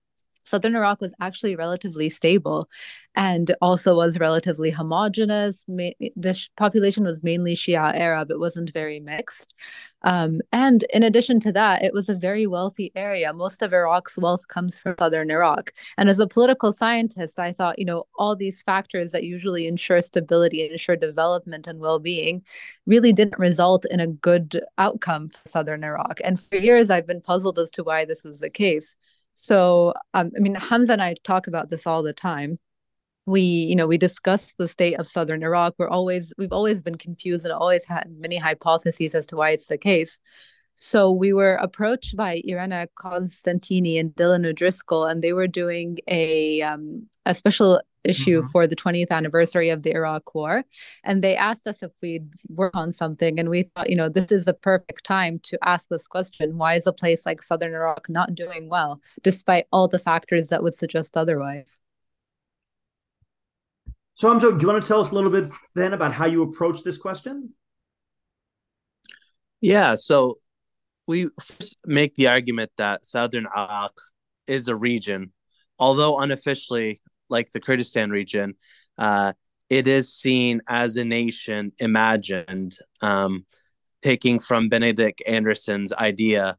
[0.51, 2.69] southern Iraq was actually relatively stable
[3.15, 5.65] and also was relatively homogenous.
[5.67, 9.53] The population was mainly Shia Arab, it wasn't very mixed.
[10.03, 13.33] Um, and in addition to that, it was a very wealthy area.
[13.33, 15.73] Most of Iraq's wealth comes from southern Iraq.
[15.97, 20.01] And as a political scientist, I thought, you know, all these factors that usually ensure
[20.01, 22.43] stability ensure development and well being
[22.85, 26.19] really didn't result in a good outcome for southern Iraq.
[26.23, 28.95] And for years, I've been puzzled as to why this was the case.
[29.33, 32.59] So, um, I mean, Hamzeh and I talk about this all the time.
[33.25, 35.75] We, you know, we discuss the state of southern Iraq.
[35.77, 39.67] We're always, we've always been confused and always had many hypotheses as to why it's
[39.67, 40.19] the case.
[40.75, 46.61] So we were approached by Irene Costantini and Dylan O'Driscoll, and they were doing a
[46.61, 48.49] um, a special issue mm-hmm.
[48.49, 50.63] for the 20th anniversary of the Iraq War.
[51.03, 53.39] And they asked us if we'd work on something.
[53.39, 56.75] And we thought, you know, this is the perfect time to ask this question why
[56.75, 60.73] is a place like Southern Iraq not doing well, despite all the factors that would
[60.73, 61.79] suggest otherwise?
[64.15, 66.43] So, Hamzeh, do you want to tell us a little bit then about how you
[66.43, 67.53] approach this question?
[69.61, 69.95] Yeah.
[69.95, 70.39] So,
[71.07, 71.29] we
[71.85, 73.93] make the argument that Southern Iraq
[74.47, 75.31] is a region,
[75.79, 78.55] although unofficially like the Kurdistan region,
[78.97, 79.33] uh,
[79.69, 83.45] it is seen as a nation imagined, um,
[84.01, 86.57] taking from Benedict Anderson's idea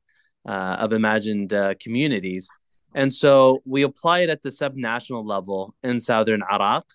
[0.48, 2.48] uh, of imagined uh, communities.
[2.94, 6.86] And so we apply it at the subnational level in southern Iraq.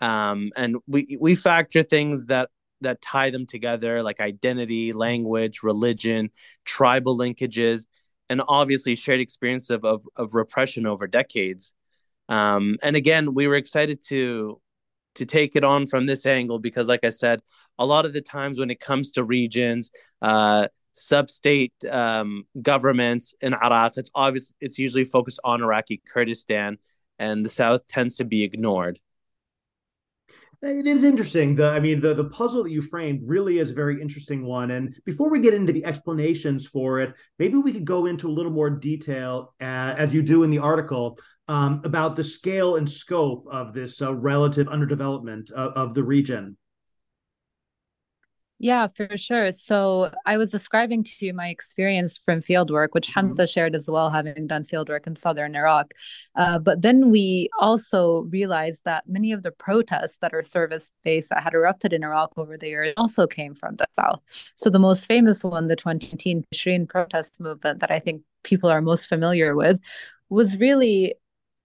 [0.00, 2.50] Um, and we, we factor things that
[2.80, 6.30] that tie them together like identity language religion
[6.64, 7.86] tribal linkages
[8.28, 11.74] and obviously shared experience of, of, of repression over decades.
[12.28, 14.60] Um, and again, we were excited to
[15.14, 17.40] to take it on from this angle because, like I said,
[17.78, 23.54] a lot of the times when it comes to regions, uh, sub-state um, governments in
[23.54, 26.78] Iraq, it's obvious it's usually focused on Iraqi Kurdistan,
[27.18, 28.98] and the South tends to be ignored.
[30.62, 31.54] It is interesting.
[31.54, 34.70] The I mean, the the puzzle that you framed really is a very interesting one.
[34.70, 38.32] And before we get into the explanations for it, maybe we could go into a
[38.32, 42.88] little more detail, uh, as you do in the article, um, about the scale and
[42.88, 46.56] scope of this uh, relative underdevelopment of, of the region.
[48.58, 49.52] Yeah, for sure.
[49.52, 53.32] So I was describing to you my experience from fieldwork, which mm-hmm.
[53.32, 55.92] Hamzeh shared as well, having done fieldwork in southern Iraq.
[56.36, 61.28] Uh, but then we also realized that many of the protests that are service based
[61.28, 64.22] that had erupted in Iraq over the years also came from the south.
[64.56, 68.80] So the most famous one, the 2018 Tishreen protest movement, that I think people are
[68.80, 69.78] most familiar with,
[70.30, 71.14] was really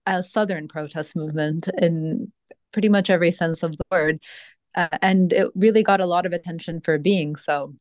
[0.04, 2.30] a southern protest movement in
[2.72, 4.18] pretty much every sense of the word
[4.74, 7.74] uh, and it really got a lot of attention for being so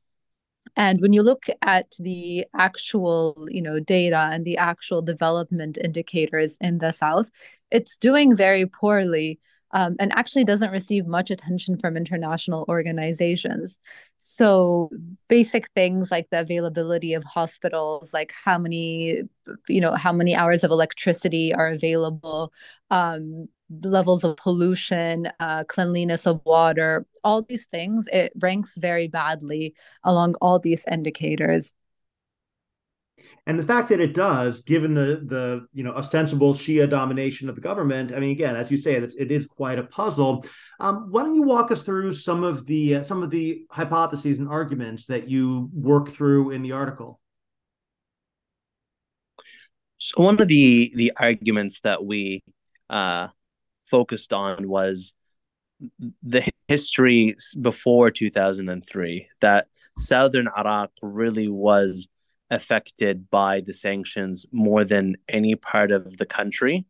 [0.76, 6.58] and when you look at the actual you know data and the actual development indicators
[6.62, 7.32] in the south
[7.72, 9.40] it's doing very poorly
[9.74, 13.80] um, and actually doesn't receive much attention from international organizations.
[14.18, 14.90] So
[15.28, 19.22] basic things like the availability of hospitals, like how many,
[19.68, 22.52] you know, how many hours of electricity are available,
[22.90, 23.48] um,
[23.82, 30.36] levels of pollution, uh, cleanliness of water, all these things, it ranks very badly along
[30.42, 31.74] all these indicators.
[33.48, 37.56] And the fact that it does, given the the you know ostensible Shia domination of
[37.56, 40.46] the government, I mean, again, as you say, it's, it is quite a puzzle.
[40.80, 44.38] Um, why don't you walk us through some of the uh, some of the hypotheses
[44.38, 47.20] and arguments that you work through in the article?
[49.98, 52.44] So one of the the arguments that we
[52.92, 53.30] uh,
[53.92, 55.14] focused on was
[56.24, 59.68] the history before 2003 that
[59.98, 62.08] southern Iraq really was
[62.50, 66.86] affected by the sanctions more than any part of the country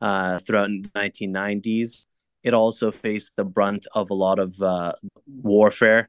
[0.00, 2.06] uh, throughout the 1990s.
[2.42, 4.92] It also faced the brunt of a lot of uh,
[5.26, 6.08] warfare,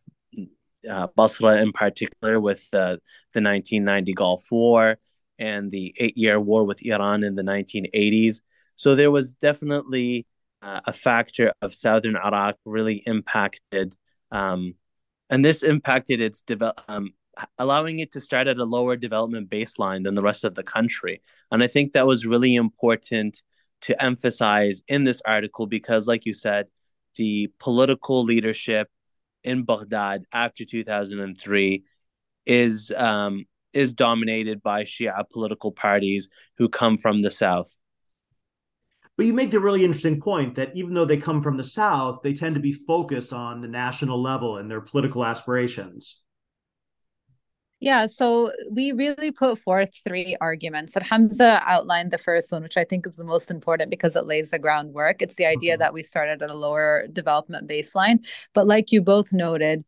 [0.89, 2.97] uh, Basra in particular, with uh,
[3.33, 4.97] the 1990 Gulf War
[5.39, 8.41] and the eight year war with Iran in the 1980s.
[8.77, 10.25] So there was definitely
[10.61, 13.95] uh, a factor of southern Iraq really impacted,
[14.31, 14.75] um,
[15.29, 17.11] and this impacted its develop, um,
[17.57, 21.21] allowing it to start at a lower development baseline than the rest of the country.
[21.51, 23.41] And I think that was really important
[23.81, 26.67] to emphasize in this article because, like you said,
[27.15, 28.89] the political leadership
[29.43, 31.83] in Baghdad after 2003
[32.45, 37.75] is um, is dominated by Shia political parties who come from the south.
[39.17, 42.21] But you make the really interesting point that even though they come from the South,
[42.23, 46.21] they tend to be focused on the national level and their political aspirations.
[47.79, 50.95] Yeah, so we really put forth three arguments.
[50.95, 54.25] And Hamzeh outlined the first one, which I think is the most important because it
[54.25, 55.21] lays the groundwork.
[55.21, 55.81] It's the idea mm-hmm.
[55.81, 58.25] that we started at a lower development baseline.
[58.53, 59.83] But like you both noted,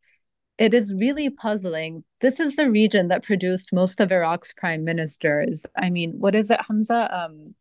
[0.60, 2.04] it is really puzzling.
[2.22, 5.66] This is the region that produced most of Iraq's prime ministers.
[5.76, 7.14] I mean, what is it, Hamzeh?
[7.14, 7.56] Um,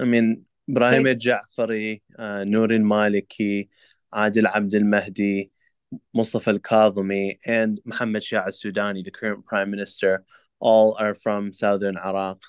[0.00, 3.68] I mean, ابراهيم الجعفري نور المالكي
[4.12, 5.50] عادل عبد المهدي
[6.14, 10.24] Mustafa al-Kadhimi and Mohammed Shia al-Sudani, the current prime minister,
[10.60, 12.42] all are from southern Iraq.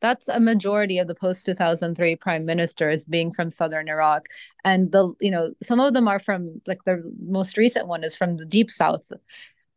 [0.00, 4.26] That's a majority of the post-2003 prime ministers being from southern Iraq.
[4.64, 8.16] And the you know, some of them are from like the most recent one is
[8.16, 9.10] from the deep south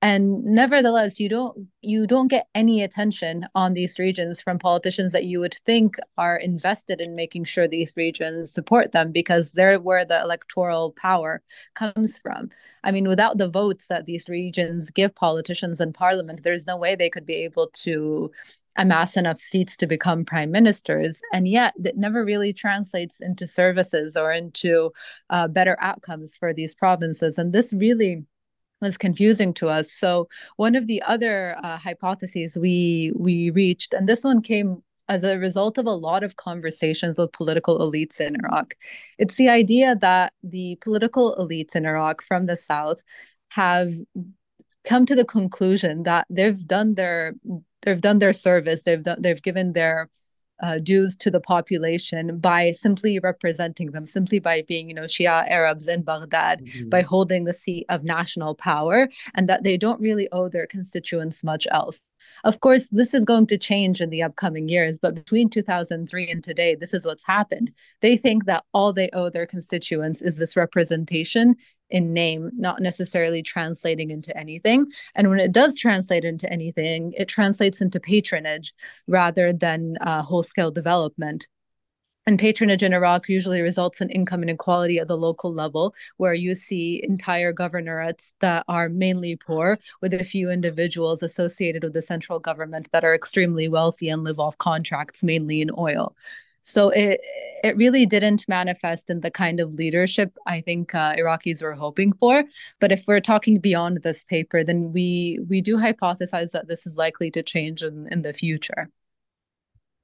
[0.02, 5.26] and nevertheless you don't you don't get any attention on these regions from politicians that
[5.26, 10.06] you would think are invested in making sure these regions support them because they're where
[10.06, 11.42] the electoral power
[11.74, 12.50] comes from.
[12.84, 16.96] I mean without the votes that these regions give politicians in parliament there's no way
[16.96, 18.32] they could be able to
[18.78, 21.20] amass enough seats to become prime ministers.
[21.34, 24.92] And yet that never really translates into services or into
[25.32, 27.40] uh, better outcomes for these provinces.
[27.40, 28.24] And this really
[28.82, 29.92] was confusing to us.
[29.92, 35.24] So one of the other uh, hypotheses we we reached, and this one came as
[35.24, 38.76] a result of a lot of conversations with political elites in Iraq.
[39.18, 43.02] It's the idea that the political elites in Iraq from the south
[43.52, 43.90] have
[44.84, 47.34] come to the conclusion that they've done their
[47.82, 50.10] they've done their service, they've done they've given their
[50.62, 55.50] uh, dues to the population by simply representing them, simply by being, you know, Shia
[55.50, 56.90] Arabs in Baghdad, mm-hmm.
[56.90, 61.44] by holding the seat of national power, and that they don't really owe their constituents
[61.44, 62.08] much else.
[62.44, 66.44] Of course, this is going to change in the upcoming years, but between 2003 and
[66.44, 67.72] today, this is what's happened.
[68.02, 71.56] They think that all they owe their constituents is this representation
[71.90, 74.86] in name, not necessarily translating into anything.
[75.16, 78.74] And when it does translate into anything, it translates into patronage
[79.08, 81.48] rather than uh, whole scale development.
[82.26, 86.56] And patronage in Iraq usually results in income inequality at the local level, where you
[86.56, 92.38] see entire governorates that are mainly poor, with a few individuals associated with the central
[92.38, 96.18] government that are extremely wealthy and live off contracts, mainly in oil.
[96.68, 97.22] So it
[97.64, 102.12] it really didn't manifest in the kind of leadership I think uh, Iraqis were hoping
[102.20, 102.44] for.
[102.82, 106.98] But if we're talking beyond this paper, then we we do hypothesize that this is
[106.98, 108.90] likely to change in, in the future.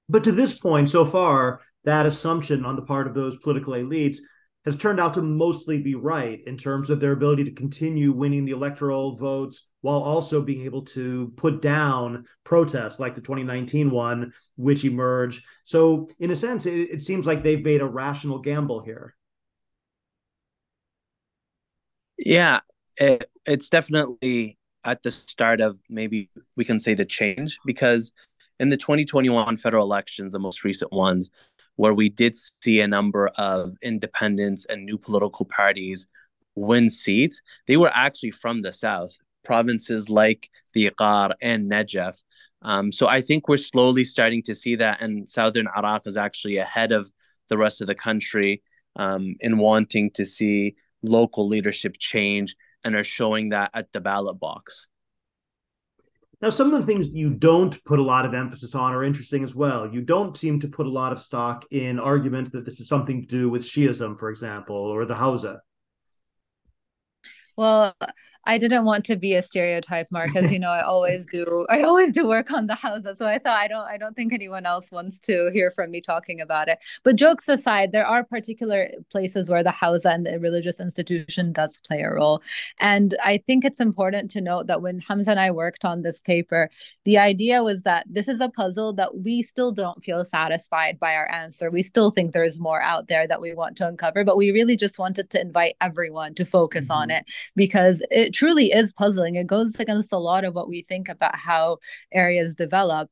[0.08, 4.20] But to this point, so far, that assumption on the part of those political elites
[4.64, 8.46] has turned out to mostly be right in terms of their ability to continue winning
[8.46, 14.32] the electoral votes while also being able to put down protests like the 2019 one,
[14.56, 15.44] which emerged.
[15.66, 19.14] So, in a sense, it, it seems like they've made a rational gamble here.
[22.18, 22.62] Yeah,
[22.98, 28.14] it, it's definitely at the start of maybe we can say the change because
[28.62, 31.30] in the 2021 federal elections, the most recent ones,
[31.76, 36.08] where we did see a number of independents and new political parties
[36.56, 42.16] win seats, they were actually from the South, provinces like Dhi Qar and Najaf.
[42.62, 46.58] Um, so I think we're slowly starting to see that, and southern Iraq is actually
[46.58, 47.12] ahead of
[47.50, 48.64] the rest of the country
[48.96, 54.40] um, in wanting to see local leadership change and are showing that at the ballot
[54.40, 54.88] box.
[56.42, 59.46] Now, some of the things you don't put a lot of emphasis on are interesting
[59.46, 59.90] as well.
[59.90, 63.22] You don't seem to put a lot of stock in arguments that this is something
[63.22, 65.60] to do with Shiism, for example, or the Hawza.
[67.56, 67.96] Well,
[68.46, 71.66] I didn't want to be a stereotype, Marc, as you know, I always do.
[71.70, 73.88] I always do work on the Hawza, so I thought I don't.
[73.88, 76.80] I don't think anyone else wants to hear from me talking about it.
[77.04, 81.80] But jokes aside, there are particular places where the Hawza and the religious institution does
[81.88, 82.42] play a role,
[82.80, 86.22] and I think it's important to note that when Hamzeh and I worked on this
[86.22, 86.70] paper,
[87.06, 91.16] the idea was that this is a puzzle that we still don't feel satisfied by
[91.16, 91.72] our answer.
[91.72, 94.52] We still think there is more out there that we want to uncover, but we
[94.52, 97.04] really just wanted to invite everyone to focus mm-hmm.
[97.04, 97.26] on it
[97.56, 99.36] because it truly is puzzling.
[99.36, 101.78] It goes against a lot of what we think about how
[102.12, 103.10] areas develop.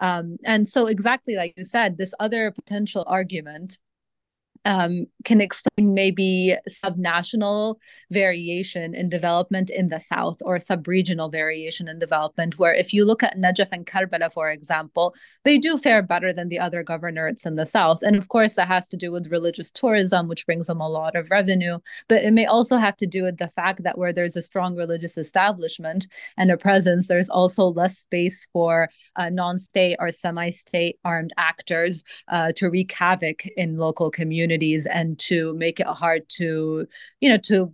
[0.00, 3.78] Um, and so, exactly like you said, this other potential argument
[4.64, 7.76] um, can explain maybe subnational
[8.10, 12.58] variation in development in the south or subregional variation in development.
[12.58, 16.48] Where if you look at Najaf and Karbala, for example, they do fare better than
[16.48, 18.02] the other governorates in the south.
[18.02, 21.16] And of course, that has to do with religious tourism, which brings them a lot
[21.16, 21.78] of revenue.
[22.08, 24.76] But it may also have to do with the fact that where there's a strong
[24.76, 30.50] religious establishment and a presence, there's also less space for uh, non state or semi
[30.50, 35.86] state armed actors uh, to wreak havoc in local communities communities and to make it
[35.86, 36.86] hard to
[37.20, 37.72] you know to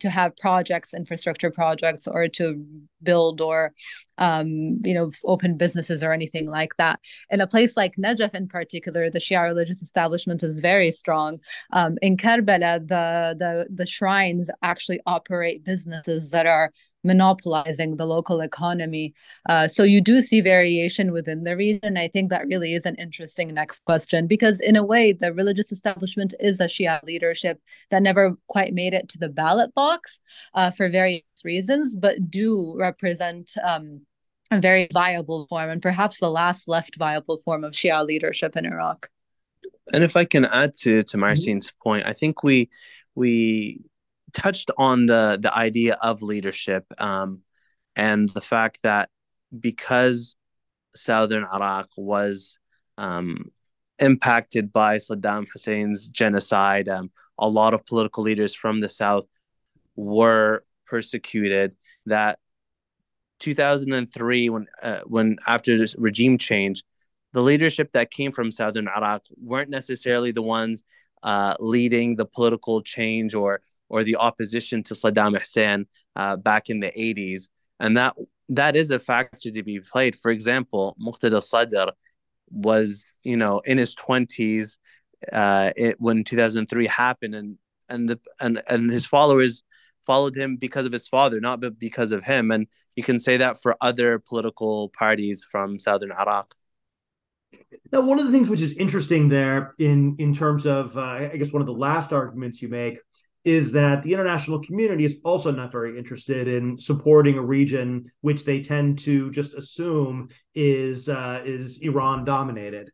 [0.00, 2.64] to have projects infrastructure projects or to
[3.02, 3.72] build or
[4.16, 6.98] um, you know open businesses or anything like that.
[7.30, 11.38] In a place like najaf in particular the shia religious establishment is very strong.
[11.72, 16.72] Um, in karbala the the the shrines actually operate businesses that are
[17.04, 19.14] monopolizing the local economy.
[19.48, 21.96] Uh, so you do see variation within the region.
[21.96, 25.72] I think that really is an interesting next question because, in a way, the religious
[25.72, 30.20] establishment is a Shia leadership that never quite made it to the ballot box
[30.54, 33.52] uh, for various reasons, but do represent.
[33.62, 34.02] Um,
[34.50, 38.64] a very viable form, and perhaps the last left viable form of Shia leadership in
[38.64, 39.10] Iraq.
[39.92, 41.82] And if I can add to to Marsin's mm-hmm.
[41.82, 42.70] point, I think we
[43.14, 43.82] we
[44.32, 47.40] touched on the the idea of leadership um,
[47.96, 49.08] and the fact that
[49.58, 50.36] because
[50.94, 52.58] southern Iraq was
[52.96, 53.50] um,
[53.98, 59.26] impacted by Saddam Hussein's genocide, um, a lot of political leaders from the south
[59.96, 61.76] were persecuted.
[62.06, 62.38] That
[63.40, 66.82] 2003, when uh, when after this regime change,
[67.32, 70.82] the leadership that came from southern Iraq weren't necessarily the ones
[71.22, 75.86] uh, leading the political change or or the opposition to Saddam Hussein
[76.16, 77.48] uh, back in the 80s.
[77.80, 78.16] And that
[78.50, 80.16] that is a factor to be played.
[80.16, 81.92] For example, Muqtada Sadr
[82.50, 84.78] was, you know, in his 20s
[85.32, 87.58] uh, it, when 2003 happened, and
[87.88, 89.62] and the and and his followers
[90.06, 92.50] followed him because of his father, not because of him.
[92.50, 92.66] And
[92.96, 96.54] you can say that for other political parties from southern Iraq.
[97.92, 101.36] Now, one of the things which is interesting there, in in terms of, uh, I
[101.36, 102.98] guess, one of the last arguments you make
[103.44, 108.44] is that the international community is also not very interested in supporting a region which
[108.44, 112.90] they tend to just assume is uh, is Iran dominated.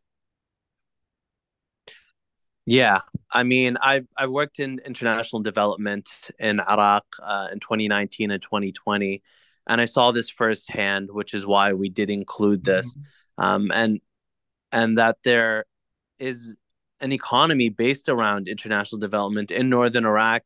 [2.65, 8.41] Yeah, I mean, I've I've worked in international development in Iraq uh, in 2019 and
[8.41, 9.21] 2020,
[9.67, 13.43] and I saw this firsthand, which is why we did include this, mm-hmm.
[13.43, 14.01] um, and
[14.71, 15.65] and that there
[16.17, 16.55] is
[17.01, 20.43] an economy based around international development in northern Iraq,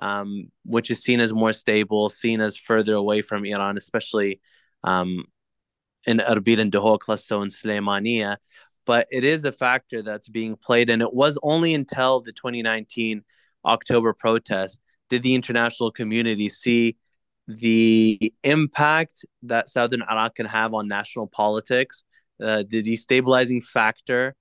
[0.00, 4.40] um, which is seen as more stable, seen as further away from Iran, especially
[4.84, 5.24] um,
[6.06, 8.36] in Erbil and Duhok, and Sulaimania.
[8.84, 13.24] But it is a factor that's being played, and it was only until the 2019
[13.64, 16.96] October protest did the international community see
[17.48, 22.04] the impact that southern Iraq can have on national politics,
[22.42, 24.34] uh, the destabilizing factor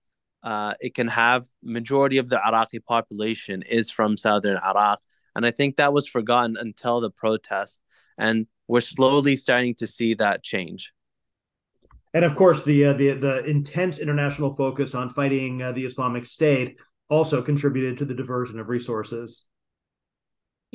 [0.45, 5.01] uh, it can have majority of the Iraqi population is from southern Iraq,
[5.35, 7.81] and I think that was forgotten until the protest,
[8.17, 10.93] and we're slowly starting to see that change.
[12.13, 16.25] And of course, the uh, the the intense international focus on fighting uh, the Islamic
[16.25, 16.77] State
[17.09, 19.45] also contributed to the diversion of resources.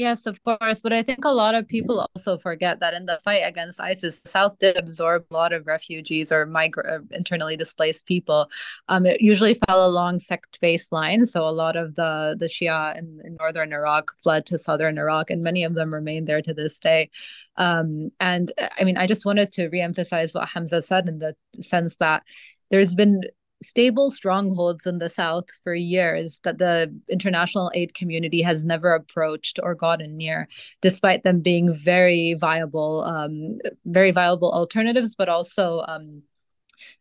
[0.00, 0.80] Yes, of course.
[0.80, 4.20] But I think a lot of people also forget that in the fight against ISIS,
[4.20, 8.50] the South did absorb a lot of refugees or uh, internally displaced people.
[8.88, 11.30] Um, it usually fell along sect-based lines.
[11.32, 15.28] So a lot of the the Shia in, in northern Iraq fled to southern Iraq,
[15.28, 17.10] and many of them remain there to this day.
[17.58, 21.96] Um, and I mean, I just wanted to reemphasize what Hamzeh said in the sense
[21.96, 22.22] that
[22.70, 23.20] there's been
[23.62, 29.58] stable strongholds in the South for years that the international aid community has never approached
[29.62, 30.48] or gotten near,
[30.80, 36.22] despite them being very viable, um, very viable alternatives, but also um,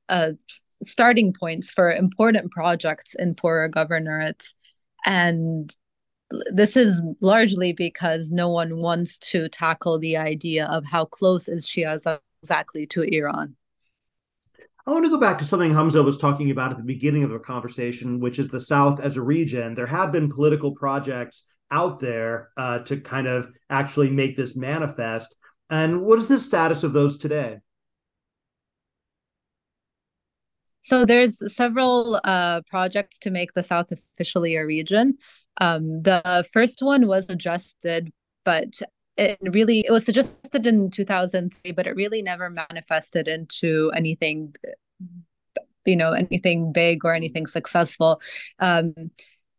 [0.10, 0.32] uh,
[0.84, 4.53] starting points for important projects in poorer governorates.
[5.05, 5.74] And
[6.51, 11.66] this is largely because no one wants to tackle the idea of how close is
[11.66, 13.55] Shia exactly to Iran.
[14.90, 17.32] I want to go back to something Hamzeh was talking about at the beginning of
[17.32, 19.76] our conversation, which is the South as a region.
[19.76, 25.36] There have been political projects out there uh, to kind of actually make this manifest.
[25.70, 27.58] And what is the status of those today?
[30.82, 35.20] So there's several uh, projects to make the South officially a region.
[35.62, 38.12] Um, the first one was adjusted,
[38.44, 38.82] but
[39.20, 44.55] it really it was suggested in 2003 but it really never manifested into anything
[45.86, 48.22] you know anything big or anything successful
[48.59, 48.93] um,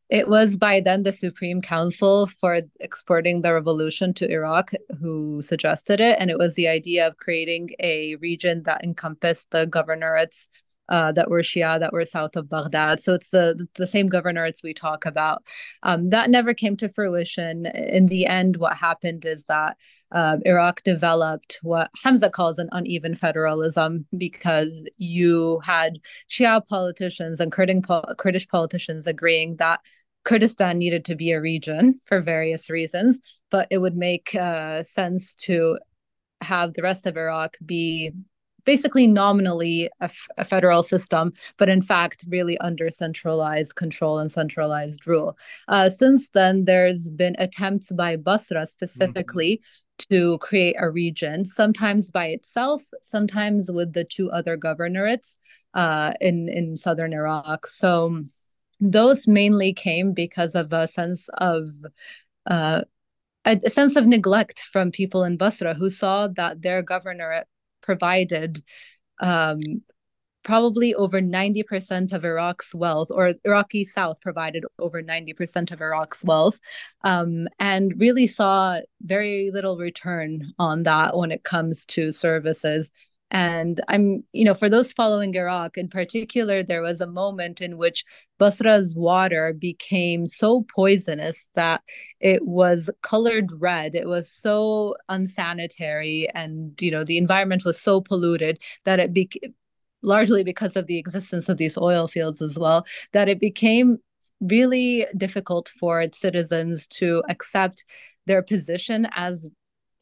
[0.09, 6.01] it was by then the Supreme Council for Exporting the Revolution to Iraq who suggested
[6.01, 6.17] it.
[6.19, 10.49] And it was the idea of creating a region that encompassed the governorates
[10.91, 13.01] uh, that were Shia that were south of Baghdad.
[13.01, 15.43] So it's the the same governorates we talk about.
[15.83, 17.67] Um, that never came to fruition.
[17.67, 19.77] In the end, what happened is that
[20.13, 27.53] uh, Iraq developed what Hamzeh calls an uneven federalism because you had Shia politicians and
[27.53, 29.81] Kurdish politicians agreeing that
[30.25, 33.21] Kurdistan needed to be a region for various reasons,
[33.51, 35.79] but it would make uh, sense to
[36.41, 38.13] have the rest of Iraq be
[38.65, 44.31] basically nominally a, f- a federal system, but in fact, really under centralized control and
[44.31, 45.37] centralized rule.
[45.69, 49.57] Uh, since then, there's been attempts by Basra specifically.
[49.57, 49.65] Mm-hmm.
[50.09, 55.37] To create a region, sometimes by itself, sometimes with the two other governorates
[55.75, 57.67] uh, in in southern Iraq.
[57.67, 58.25] So
[58.81, 61.71] those mainly came because of a sense of
[62.47, 62.85] uh,
[63.45, 67.45] a, sense of neglect from people in Basra who saw that their governorate
[67.91, 68.63] provided
[69.21, 69.61] um,
[70.45, 76.61] probably over 90% of Iraq's wealth, or Iraqi South provided over 90% of Iraq's wealth,
[77.03, 82.93] um, and really saw very little return on that when it comes to services.
[83.31, 87.79] And I'm, you know, for those following Iraq in particular, there was a moment in
[87.79, 88.05] which
[88.39, 91.83] Basra's water became so poisonous that
[92.19, 93.95] it was colored red.
[93.95, 99.55] It was so unsanitary, and you know, the environment was so polluted that it became
[100.03, 103.99] largely because of the existence of these oil fields as well, that it became
[104.41, 107.85] really difficult for its citizens to accept
[108.27, 109.47] their position as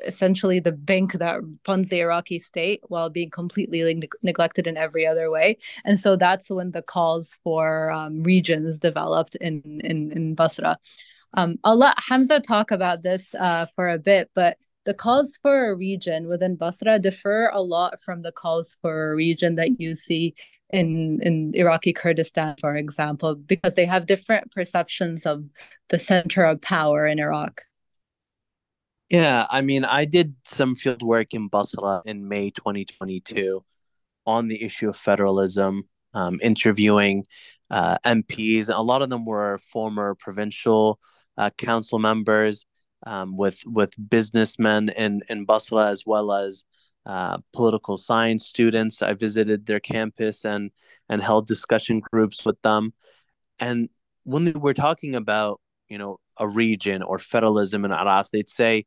[0.06, 5.06] essentially the bank that funds the Iraqi state while being completely ne- neglected in every
[5.06, 5.58] other way.
[5.84, 10.78] And so that's when the calls for um, regions developed in in, in Basra.
[11.34, 15.70] Um, I'll let Hamzeh talk about this uh, for a bit, but the calls for
[15.70, 19.94] a region within Basra differ a lot from the calls for a region that you
[19.94, 20.34] see
[20.70, 25.44] in in Iraqi Kurdistan, for example, because they have different perceptions of
[25.88, 27.62] the center of power in Iraq.
[29.10, 33.64] Yeah, I mean, I did some field work in Basra in May 2022
[34.26, 37.24] on the issue of federalism, um, interviewing
[37.70, 38.68] uh, MPs.
[38.68, 41.00] A lot of them were former provincial
[41.38, 42.66] uh, council members
[43.06, 46.64] um, with with businessmen in in Basra as well as
[47.06, 49.00] uh, political science students.
[49.00, 50.70] I visited their campus and
[51.08, 52.92] and held discussion groups with them.
[53.58, 53.88] And
[54.24, 58.84] when we were talking about you know a region or federalism in Iraq, they'd say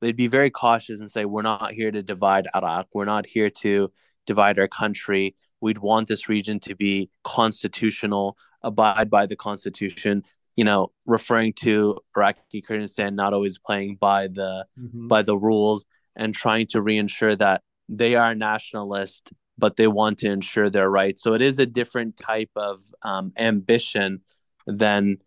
[0.00, 2.88] they'd be very cautious and say we're not here to divide Iraq.
[2.92, 3.92] We're not here to
[4.26, 5.34] divide our country.
[5.60, 10.24] We'd want this region to be constitutional, abide by the constitution.
[10.56, 15.06] You know, referring to Iraqi Kurdistan not always playing by the mm-hmm.
[15.06, 15.86] by the rules
[16.16, 21.22] and trying to reassure that they are nationalist, but they want to ensure their rights.
[21.22, 24.22] So it is a different type of um, ambition
[24.66, 25.18] than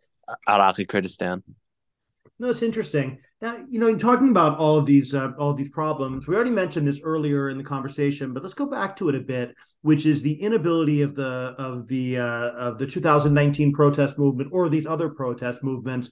[0.48, 1.44] Iraqi Kurdistan.
[2.40, 3.20] No, it's interesting.
[3.42, 6.36] Now, you know, in talking about all of these uh, all of these problems, we
[6.36, 9.56] already mentioned this earlier in the conversation, but let's go back to it a bit,
[9.82, 14.70] which is the inability of the of the uh, of the 2019 protest movement or
[14.70, 16.12] these other protest movements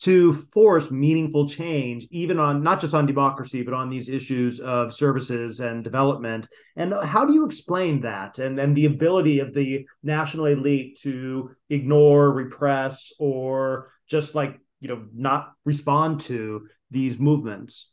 [0.00, 4.92] to force meaningful change, even on not just on democracy, but on these issues of
[4.92, 6.48] services and development.
[6.76, 11.52] And how do you explain that and, and the ability of the national elite to
[11.70, 17.92] ignore, repress, or just like, you know, not respond to these movements?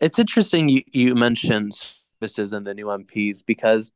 [0.00, 3.92] It's interesting you, you mentioned services and the new MPs because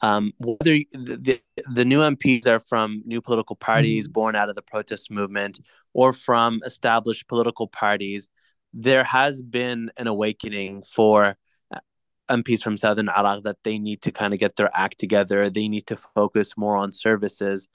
[0.00, 1.40] um, whether the,
[1.72, 4.12] the new MPs are from new political parties mm-hmm.
[4.12, 5.60] born out of the protest movement
[5.92, 8.28] or from established political parties,
[8.72, 11.36] there has been an awakening for
[11.74, 11.80] uh,
[12.28, 15.50] MPs from Southern Iraq that they need to kind of get their act together.
[15.50, 17.68] They need to focus more on services,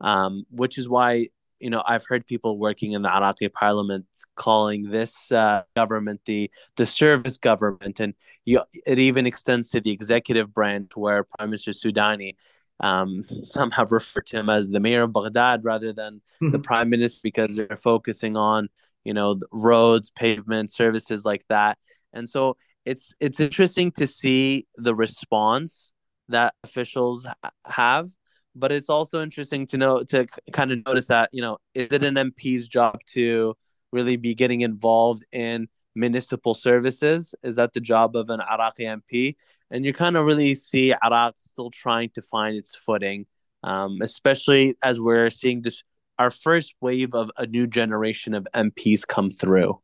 [0.00, 1.28] um, which is why
[1.60, 6.50] you know, I've heard people working in the Iraqi parliament calling this uh, government the
[6.76, 8.14] the service government, and
[8.46, 12.36] you, it even extends to the executive branch, where Prime Minister Sudani,
[12.80, 16.50] um, some have referred to him as the mayor of Baghdad rather than mm-hmm.
[16.50, 18.68] the prime minister because they're focusing on
[19.04, 21.78] you know roads, pavement, services like that,
[22.14, 25.92] and so it's it's interesting to see the response
[26.28, 27.26] that officials
[27.66, 28.06] have
[28.54, 32.02] but it's also interesting to know to kind of notice that you know is it
[32.02, 33.56] an MP's job to
[33.92, 37.34] really be getting involved in municipal services?
[37.42, 39.36] Is that the job of an Iraqi MP?
[39.70, 43.26] And you kind of really see Iraq still trying to find its footing,
[43.62, 45.82] um, especially as we're seeing this
[46.18, 49.80] our first wave of a new generation of MPs come through.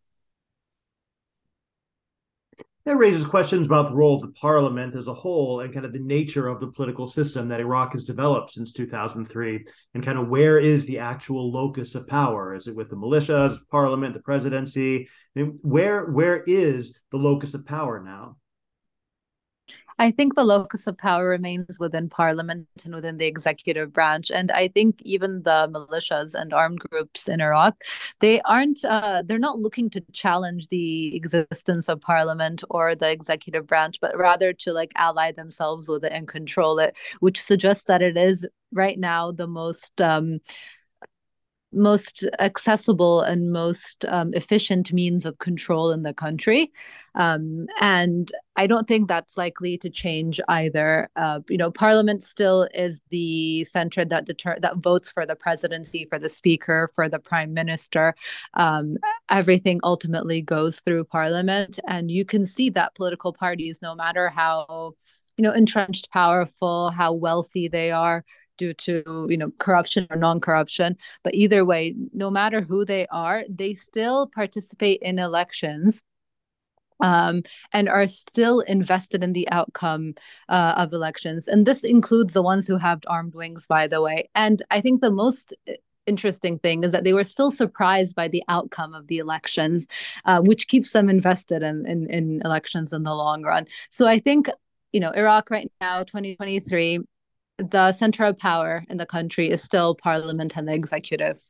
[2.87, 5.93] That raises questions about the role of the parliament as a whole and kind of
[5.93, 10.29] the nature of the political system that Iraq has developed since 2003, and kind of
[10.29, 12.55] where is the actual locus of power?
[12.55, 15.09] Is it with the militias, parliament, the presidency?
[15.37, 18.37] I mean, where where is the locus of power now?
[19.99, 24.31] I think the locus of power remains within parliament and within the executive branch.
[24.31, 27.83] And I think even the militias and armed groups in Iraq,
[28.21, 33.67] they aren't, uh, they're not looking to challenge the existence of parliament or the executive
[33.67, 38.03] branch, but rather to like ally themselves with it and control it, which suggests that
[38.03, 40.41] it is right now the most um,
[41.73, 46.73] most accessible and most um, efficient means of control in the country.
[47.17, 51.09] Um, and I don't think that's likely to change either.
[51.17, 56.07] Uh, you know, Parliament still is the center that deter- that votes for the presidency,
[56.09, 58.15] for the speaker, for the prime minister.
[58.55, 58.99] Um,
[59.31, 64.95] everything ultimately goes through Parliament, and you can see that political parties, no matter how
[65.37, 68.25] you know entrenched, powerful, how wealthy they are,
[68.59, 73.45] due to you know corruption or non-corruption but either way no matter who they are
[73.49, 76.03] they still participate in elections
[77.01, 77.43] um,
[77.73, 80.15] and are still invested in the outcome
[80.49, 84.29] uh, of elections and this includes the ones who have armed wings by the way
[84.35, 85.73] and i think the most uh,
[86.07, 89.87] interesting thing is that they were still surprised by the outcome of the elections,
[90.25, 93.67] uh, which keeps them invested in, in, in elections in the long run.
[93.91, 94.49] So I think
[94.93, 97.01] you know Iraq right now, 2023,
[97.59, 101.41] the center of power in the country is still parliament and the executive.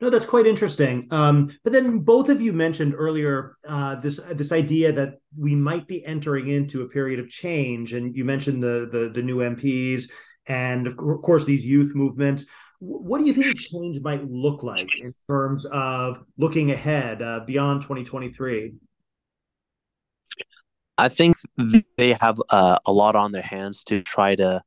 [0.00, 1.08] No, that's quite interesting.
[1.10, 5.88] Um, but then both of you mentioned earlier uh, this this idea that we might
[5.88, 10.08] be entering into a period of change, and you mentioned the the, the new MPs
[10.46, 12.44] and of course these youth movements.
[12.80, 17.82] What do you think change might look like in terms of looking ahead uh, beyond
[17.82, 18.74] 2023?
[20.98, 21.36] I think
[21.96, 24.62] they have uh, a lot on their hands to try to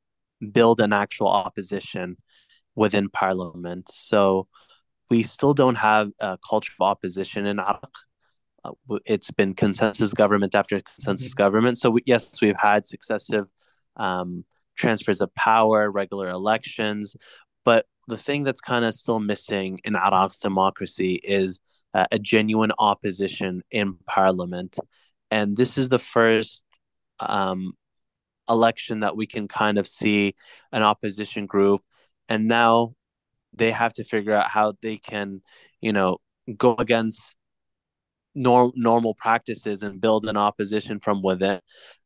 [0.52, 2.18] build an actual opposition
[2.76, 3.90] within parliament.
[3.90, 4.48] So
[5.10, 7.92] we still don't have a culture of opposition in Iraq.
[8.64, 8.72] Uh,
[9.06, 11.44] it's been consensus government after consensus mm-hmm.
[11.44, 11.78] government.
[11.78, 13.48] So we, yes, we've had successive
[13.96, 14.44] um,
[14.76, 17.16] transfers of power, regular elections,
[17.64, 21.60] but the thing that's kind of still missing in Iraq's democracy is
[21.94, 24.78] uh, a genuine opposition in parliament
[25.32, 26.64] and this is the first
[27.20, 27.74] um,
[28.50, 30.36] election that we can kind of see
[30.72, 31.82] an opposition group
[32.30, 32.94] and now
[33.54, 35.42] they have to figure out how they can
[35.82, 36.18] you know
[36.58, 37.36] go against
[38.36, 41.60] norm- normal practices and build an opposition from within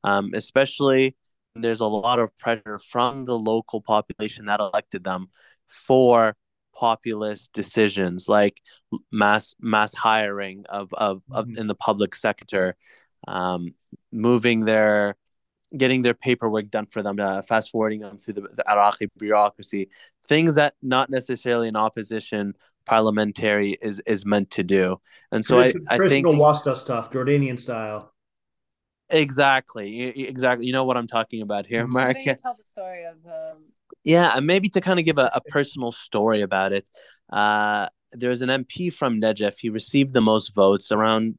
[0.04, 1.16] um, especially
[1.56, 5.28] there's a lot of pressure from the local population that elected them
[5.68, 6.36] for
[6.74, 8.62] populist decisions like
[9.12, 11.58] mass mass hiring of, of, of mm-hmm.
[11.58, 12.76] in the public sector
[13.28, 13.74] um,
[14.12, 15.16] moving their
[15.76, 19.90] getting their paperwork done for them, uh, fast forwarding them through the, the Iraqi bureaucracy,
[20.28, 22.54] things that not necessarily an opposition
[22.86, 25.00] parliamentary is is meant to do.
[25.32, 28.14] And so I, I think Wasta stuff, Jordanian style.
[29.10, 30.66] Exactly, exactly.
[30.66, 31.86] You know what I'm talking about here.
[31.86, 32.18] Marc.
[32.24, 33.18] tell the story of.
[33.26, 33.66] Um...
[34.04, 36.90] Yeah, and maybe to kind of give a, a personal story about it.
[37.32, 39.56] Uh, there's an MP from Najaf.
[39.60, 41.38] He received the most votes, around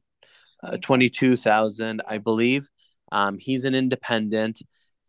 [0.63, 2.69] uh, 22,000, I believe.
[3.13, 4.61] Um, he's an independent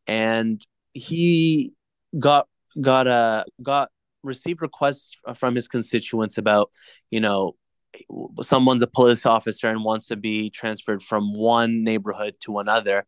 [0.07, 1.73] and he
[2.19, 2.47] got
[2.81, 3.91] got a uh, got
[4.23, 6.71] received requests from his constituents about,
[7.11, 7.57] you know,
[8.43, 13.07] someone's a police officer and wants to be transferred from one neighborhood to another.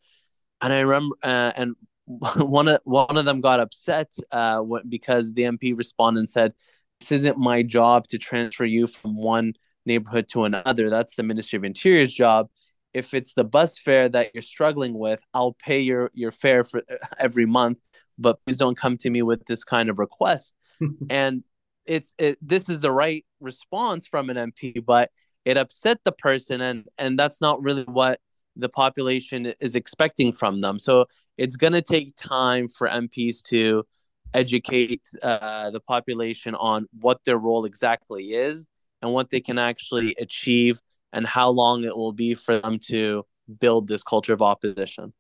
[0.61, 1.75] And I remember uh, and
[2.07, 6.55] one of one of them got upset uh, because the MP responded and said,
[7.01, 9.55] "This isn't my job to transfer you from one
[9.87, 10.91] neighborhood to another.
[10.91, 12.49] That's the Ministry of Interior's job.
[12.97, 16.83] If it's the bus fare that you're struggling with, I'll pay your your fare for
[17.19, 17.79] every month,
[18.19, 20.57] but please don't come to me with this kind of request.
[21.11, 21.45] and
[21.85, 25.11] it's it, this is the right response from an MP, but
[25.45, 28.21] it upset the person, and and that's not really what
[28.57, 30.79] the population is expecting from them.
[30.79, 31.05] So
[31.37, 33.85] it's going to take time for MPs to
[34.33, 38.67] educate uh, the population on what their role exactly is
[39.03, 40.81] and what they can actually achieve
[41.17, 43.25] and how long it will be for them to
[43.59, 45.15] build this culture of opposition.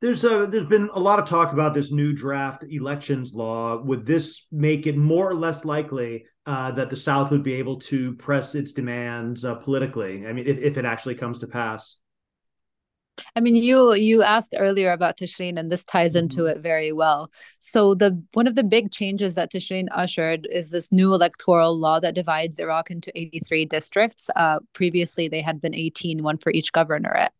[0.00, 3.82] There's a, there's been a lot of talk about this new draft elections law.
[3.82, 7.78] Would this make it more or less likely uh, that the South would be able
[7.80, 10.26] to press its demands uh, politically?
[10.26, 11.98] I mean, if, if it actually comes to pass.
[13.36, 16.58] I mean, you you asked earlier about Tishreen, and this ties into mm-hmm.
[16.58, 17.30] it very well.
[17.58, 22.00] So the one of the big changes that Tishreen ushered is this new electoral law
[22.00, 24.30] that divides Iraq into 83 districts.
[24.36, 27.30] Uh, previously, they had been 18, one for each governorate.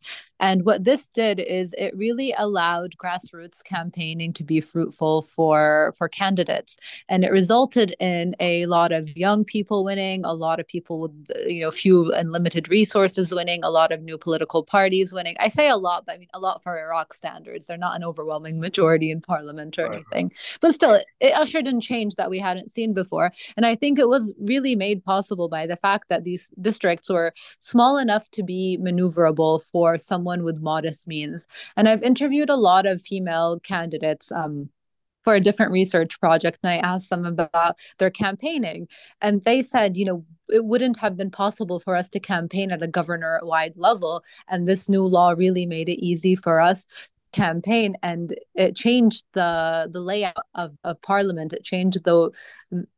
[0.40, 6.08] And what this did is it really allowed grassroots campaigning to be fruitful for for
[6.08, 6.78] candidates,
[7.08, 11.30] and it resulted in a lot of young people winning, a lot of people with
[11.46, 15.36] you know few and limited resources winning, a lot of new political parties winning.
[15.40, 17.66] I say a lot, but I mean a lot for Iraq standards.
[17.66, 21.80] They're not an overwhelming majority in parliament or anything, but still, it, it ushered in
[21.80, 23.32] change that we hadn't seen before.
[23.56, 27.34] And I think it was really made possible by the fact that these districts were
[27.60, 31.46] small enough to be maneuverable for someone someone with modest means.
[31.76, 34.30] And I've interviewed a lot of female candidates.
[34.32, 34.70] Um,
[35.24, 38.88] for a different research project and I asked them about their campaigning
[39.20, 42.82] and they said you know it wouldn't have been possible for us to campaign at
[42.82, 46.86] a governor wide level and this new law really made it easy for us
[47.32, 52.30] campaign and it changed the the layout of, of parliament it changed the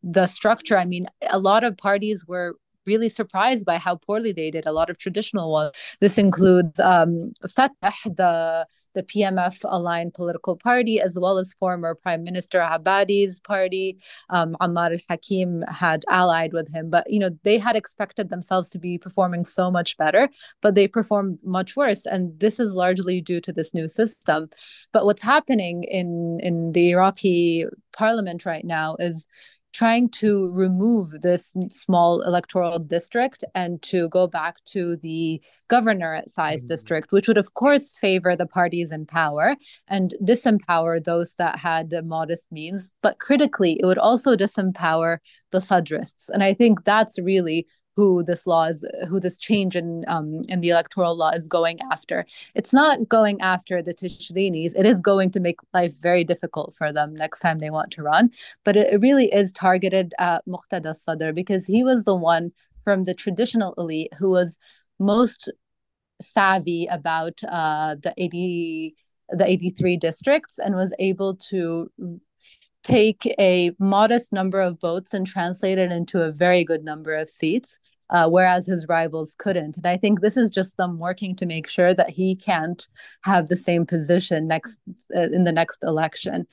[0.04, 2.54] the structure i mean a lot of parties were
[2.86, 4.66] really surprised by how poorly they did.
[4.66, 5.72] A lot of traditional ones.
[6.00, 12.24] This includes um, Fatah, the the PMF aligned political party, as well as former Prime
[12.24, 13.98] Minister Abadi's party.
[14.30, 18.68] Um, Ammar al Hakim had allied with him, but you know they had expected themselves
[18.70, 20.28] to be performing so much better,
[20.60, 24.48] but they performed much worse, and this is largely due to this new system.
[24.92, 29.26] But what's happening in in the Iraqi parliament right now is
[29.72, 36.62] trying to remove this small electoral district and to go back to the governorate size
[36.62, 36.68] mm-hmm.
[36.68, 39.54] district, which would, of course, favor the parties in power
[39.88, 42.90] and disempower those that had modest means.
[43.02, 45.18] But critically, it would also disempower
[45.52, 46.28] the sadrists.
[46.28, 47.66] And I think that's really
[48.00, 51.78] who this law is, who this change in um, in the electoral law is going
[51.92, 52.24] after.
[52.54, 54.72] It's not going after the Tishrinis.
[54.74, 58.02] It is going to make life very difficult for them next time they want to
[58.02, 58.30] run.
[58.64, 62.52] But it, really is targeted at Muqtada Sadr because he was the one
[62.84, 64.58] from the traditional elite who was
[64.98, 65.52] most
[66.22, 68.94] savvy about uh, the 80
[69.40, 71.90] the 83 districts and was able to
[72.82, 77.28] take a modest number of votes and translate it into a very good number of
[77.28, 77.78] seats,
[78.10, 79.76] uh, whereas his rivals couldn't.
[79.76, 82.86] And I think this is just them working to make sure that he can't
[83.24, 84.80] have the same position next
[85.14, 86.46] uh, in the next election.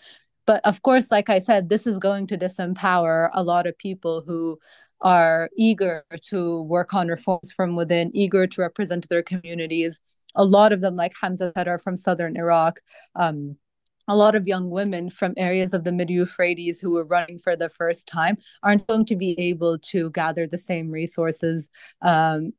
[0.46, 4.24] But of course, like I said, this is going to disempower a lot of people
[4.26, 4.60] who
[5.02, 10.00] are eager to work on reforms from within, eager to represent their communities.
[10.36, 12.80] A lot of them, like Hamzeh said, are from southern Iraq.
[13.16, 13.58] Um,
[14.08, 17.56] a lot of young women from areas of the mid Euphrates who were running for
[17.56, 21.70] the first time aren't going to be able to gather the same resources,
[22.02, 22.54] um,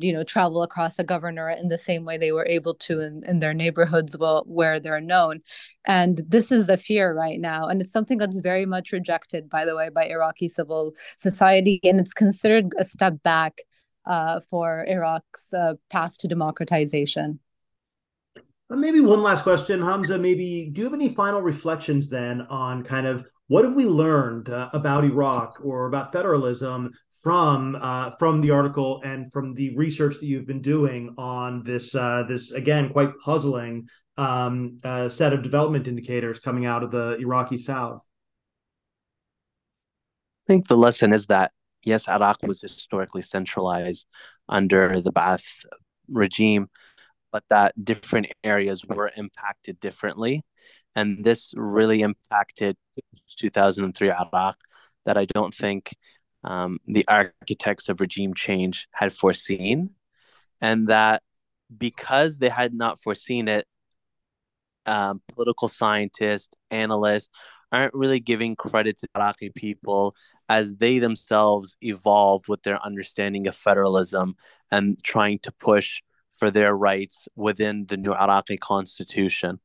[0.00, 3.22] you know, travel across a governorate in the same way they were able to in,
[3.26, 5.40] in their neighborhoods well, where they're known.
[5.86, 7.66] And this is a fear right now.
[7.66, 11.80] And it's something that's very much rejected, by the way, by Iraqi civil society.
[11.82, 13.58] And it's considered a step back
[14.06, 17.40] uh, for Iraq's uh, path to democratization.
[18.74, 20.20] Maybe one last question, Hamzeh.
[20.20, 24.48] Maybe do you have any final reflections then on kind of what have we learned
[24.48, 26.90] uh, about Iraq or about federalism
[27.22, 31.94] from uh, from the article and from the research that you've been doing on this
[31.94, 37.16] uh, this again quite puzzling um, uh, set of development indicators coming out of the
[37.20, 38.00] Iraqi South?
[40.44, 41.52] I think the lesson is that
[41.84, 44.06] yes, Iraq was historically centralized
[44.48, 45.64] under the Ba'ath
[46.08, 46.68] regime,
[47.32, 50.44] but that different areas were impacted differently.
[50.94, 52.76] And this really impacted
[53.36, 54.58] 2003 Iraq
[55.04, 55.96] that I don't think
[56.44, 59.90] um, the architects of regime change had foreseen.
[60.60, 61.22] And that
[61.76, 63.66] because they had not foreseen it,
[64.86, 67.28] um, political scientists, analysts
[67.70, 70.14] aren't really giving credit to Iraqi people
[70.48, 74.36] as they themselves evolve with their understanding of federalism
[74.70, 76.02] and trying to push
[76.32, 79.60] for their rights within the new Iraqi constitution.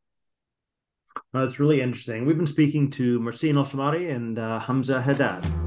[1.33, 2.25] That's really interesting.
[2.25, 5.66] We've been speaking to Marsin Alshamary and uh, Hamzeh Hadad.